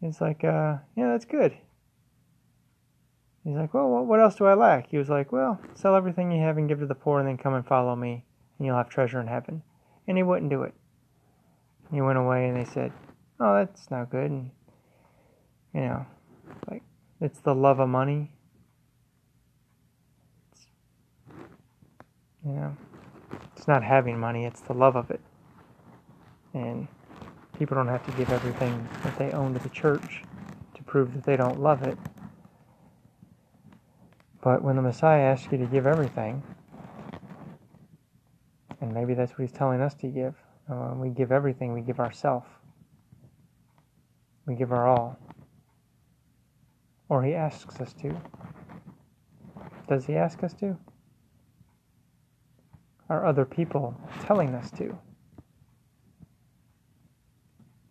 He's 0.00 0.20
like, 0.20 0.44
uh, 0.44 0.76
yeah, 0.96 1.08
that's 1.08 1.24
good. 1.24 1.56
He's 3.42 3.56
like, 3.56 3.72
well, 3.72 3.88
what 3.88 4.20
else 4.20 4.34
do 4.34 4.44
I 4.44 4.54
lack? 4.54 4.90
He 4.90 4.98
was 4.98 5.08
like, 5.08 5.32
well, 5.32 5.58
sell 5.74 5.96
everything 5.96 6.30
you 6.30 6.42
have 6.42 6.58
and 6.58 6.68
give 6.68 6.80
to 6.80 6.86
the 6.86 6.94
poor, 6.94 7.18
and 7.18 7.26
then 7.26 7.38
come 7.38 7.54
and 7.54 7.66
follow 7.66 7.96
me, 7.96 8.24
and 8.58 8.66
you'll 8.66 8.76
have 8.76 8.90
treasure 8.90 9.20
in 9.20 9.26
heaven. 9.26 9.62
And 10.06 10.18
he 10.18 10.22
wouldn't 10.22 10.50
do 10.50 10.62
it. 10.62 10.74
He 11.90 12.02
went 12.02 12.18
away, 12.18 12.46
and 12.46 12.56
they 12.56 12.66
said, 12.66 12.92
oh, 13.40 13.54
that's 13.54 13.90
not 13.90 14.10
good. 14.10 14.30
And, 14.30 14.50
you 15.74 15.80
know, 15.80 16.06
like, 16.70 16.82
it's 17.20 17.38
the 17.40 17.54
love 17.54 17.80
of 17.80 17.88
money. 17.88 18.32
It's, 20.52 20.66
you 22.44 22.52
know, 22.52 22.76
it's 23.56 23.66
not 23.66 23.82
having 23.82 24.18
money, 24.18 24.44
it's 24.44 24.60
the 24.60 24.74
love 24.74 24.94
of 24.94 25.10
it. 25.10 25.20
And 26.58 26.88
people 27.56 27.76
don't 27.76 27.86
have 27.86 28.04
to 28.04 28.12
give 28.12 28.32
everything 28.32 28.88
that 29.04 29.16
they 29.16 29.30
own 29.30 29.54
to 29.54 29.60
the 29.60 29.68
church 29.68 30.22
to 30.74 30.82
prove 30.82 31.14
that 31.14 31.24
they 31.24 31.36
don't 31.36 31.60
love 31.60 31.84
it. 31.84 31.96
But 34.42 34.62
when 34.62 34.74
the 34.74 34.82
Messiah 34.82 35.20
asks 35.20 35.52
you 35.52 35.58
to 35.58 35.66
give 35.66 35.86
everything, 35.86 36.42
and 38.80 38.92
maybe 38.92 39.14
that's 39.14 39.32
what 39.32 39.42
he's 39.42 39.52
telling 39.52 39.80
us 39.80 39.94
to 39.94 40.08
give, 40.08 40.34
uh, 40.68 40.94
we 40.96 41.10
give 41.10 41.30
everything, 41.30 41.72
we 41.72 41.80
give 41.80 42.00
ourself. 42.00 42.44
We 44.46 44.56
give 44.56 44.72
our 44.72 44.88
all. 44.88 45.16
Or 47.08 47.22
he 47.22 47.34
asks 47.34 47.80
us 47.80 47.92
to. 47.94 48.20
Does 49.88 50.06
he 50.06 50.16
ask 50.16 50.42
us 50.42 50.54
to? 50.54 50.76
Are 53.08 53.24
other 53.24 53.44
people 53.44 53.98
telling 54.26 54.54
us 54.56 54.72
to? 54.72 54.98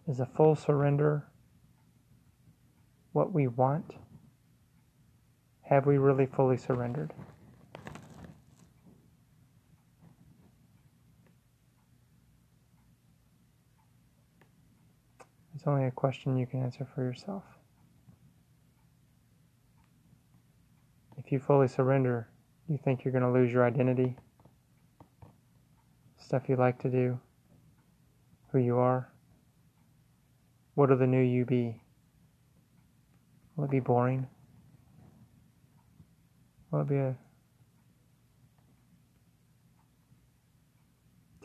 Is 0.07 0.21
a 0.21 0.25
full 0.25 0.55
surrender 0.55 1.27
what 3.11 3.33
we 3.33 3.47
want? 3.47 3.95
Have 5.63 5.85
we 5.85 5.97
really 5.97 6.25
fully 6.25 6.55
surrendered? 6.55 7.13
It's 15.53 15.67
only 15.67 15.85
a 15.85 15.91
question 15.91 16.37
you 16.37 16.45
can 16.45 16.63
answer 16.63 16.87
for 16.95 17.03
yourself. 17.03 17.43
If 21.17 21.33
you 21.33 21.39
fully 21.39 21.67
surrender, 21.67 22.29
you 22.69 22.77
think 22.77 23.03
you're 23.03 23.11
going 23.11 23.23
to 23.23 23.31
lose 23.31 23.51
your 23.51 23.65
identity, 23.65 24.15
stuff 26.17 26.47
you 26.47 26.55
like 26.55 26.79
to 26.83 26.89
do, 26.89 27.19
who 28.53 28.59
you 28.59 28.77
are. 28.77 29.09
What 30.77 30.91
will 30.91 30.97
the 30.97 31.07
new 31.07 31.23
you 31.23 31.43
be? 31.43 31.81
Will 33.55 33.63
it 33.63 33.71
be 33.71 33.79
boring? 33.79 34.27
Will 36.69 36.81
it 36.81 36.87
be 36.87 36.97
a 36.97 37.15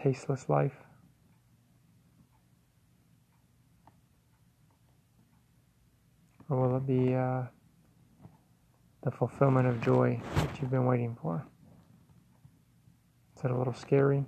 tasteless 0.02 0.50
life? 0.50 0.74
Or 6.50 6.68
will 6.68 6.76
it 6.76 6.86
be 6.86 7.14
uh, 7.14 7.44
the 9.02 9.10
fulfillment 9.12 9.66
of 9.66 9.80
joy 9.80 10.20
that 10.34 10.60
you've 10.60 10.70
been 10.70 10.84
waiting 10.84 11.16
for? 11.22 11.42
Is 13.38 13.44
it 13.46 13.50
a 13.50 13.56
little 13.56 13.72
scary? 13.72 14.26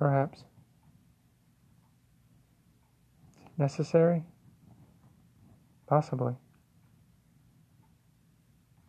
Perhaps. 0.00 0.42
Necessary? 3.62 4.24
Possibly. 5.86 6.34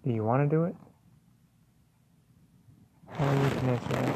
Do 0.04 0.12
you 0.12 0.24
want 0.24 0.50
to 0.50 0.56
do 0.56 0.64
it? 0.64 0.76
Only 3.20 3.44
you 3.44 3.50
can 3.52 3.70
answer 3.70 3.90
that. 3.90 4.16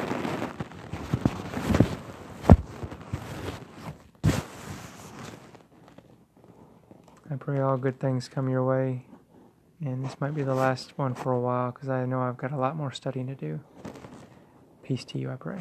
I 7.30 7.36
pray 7.36 7.60
all 7.60 7.78
good 7.78 8.00
things 8.00 8.28
come 8.28 8.50
your 8.50 8.66
way, 8.66 9.06
and 9.80 10.04
this 10.04 10.20
might 10.20 10.34
be 10.34 10.42
the 10.42 10.56
last 10.56 10.98
one 10.98 11.14
for 11.14 11.34
a 11.34 11.40
while 11.40 11.70
because 11.72 11.90
I 11.90 12.08
know 12.08 12.22
I've 12.22 12.38
got 12.38 12.52
a 12.52 12.58
lot 12.58 12.76
more 12.76 12.92
studying 12.92 13.28
to 13.28 13.36
do. 13.36 13.60
Peace 14.82 15.06
to 15.06 15.20
you, 15.20 15.30
I 15.30 15.36
pray. 15.36 15.60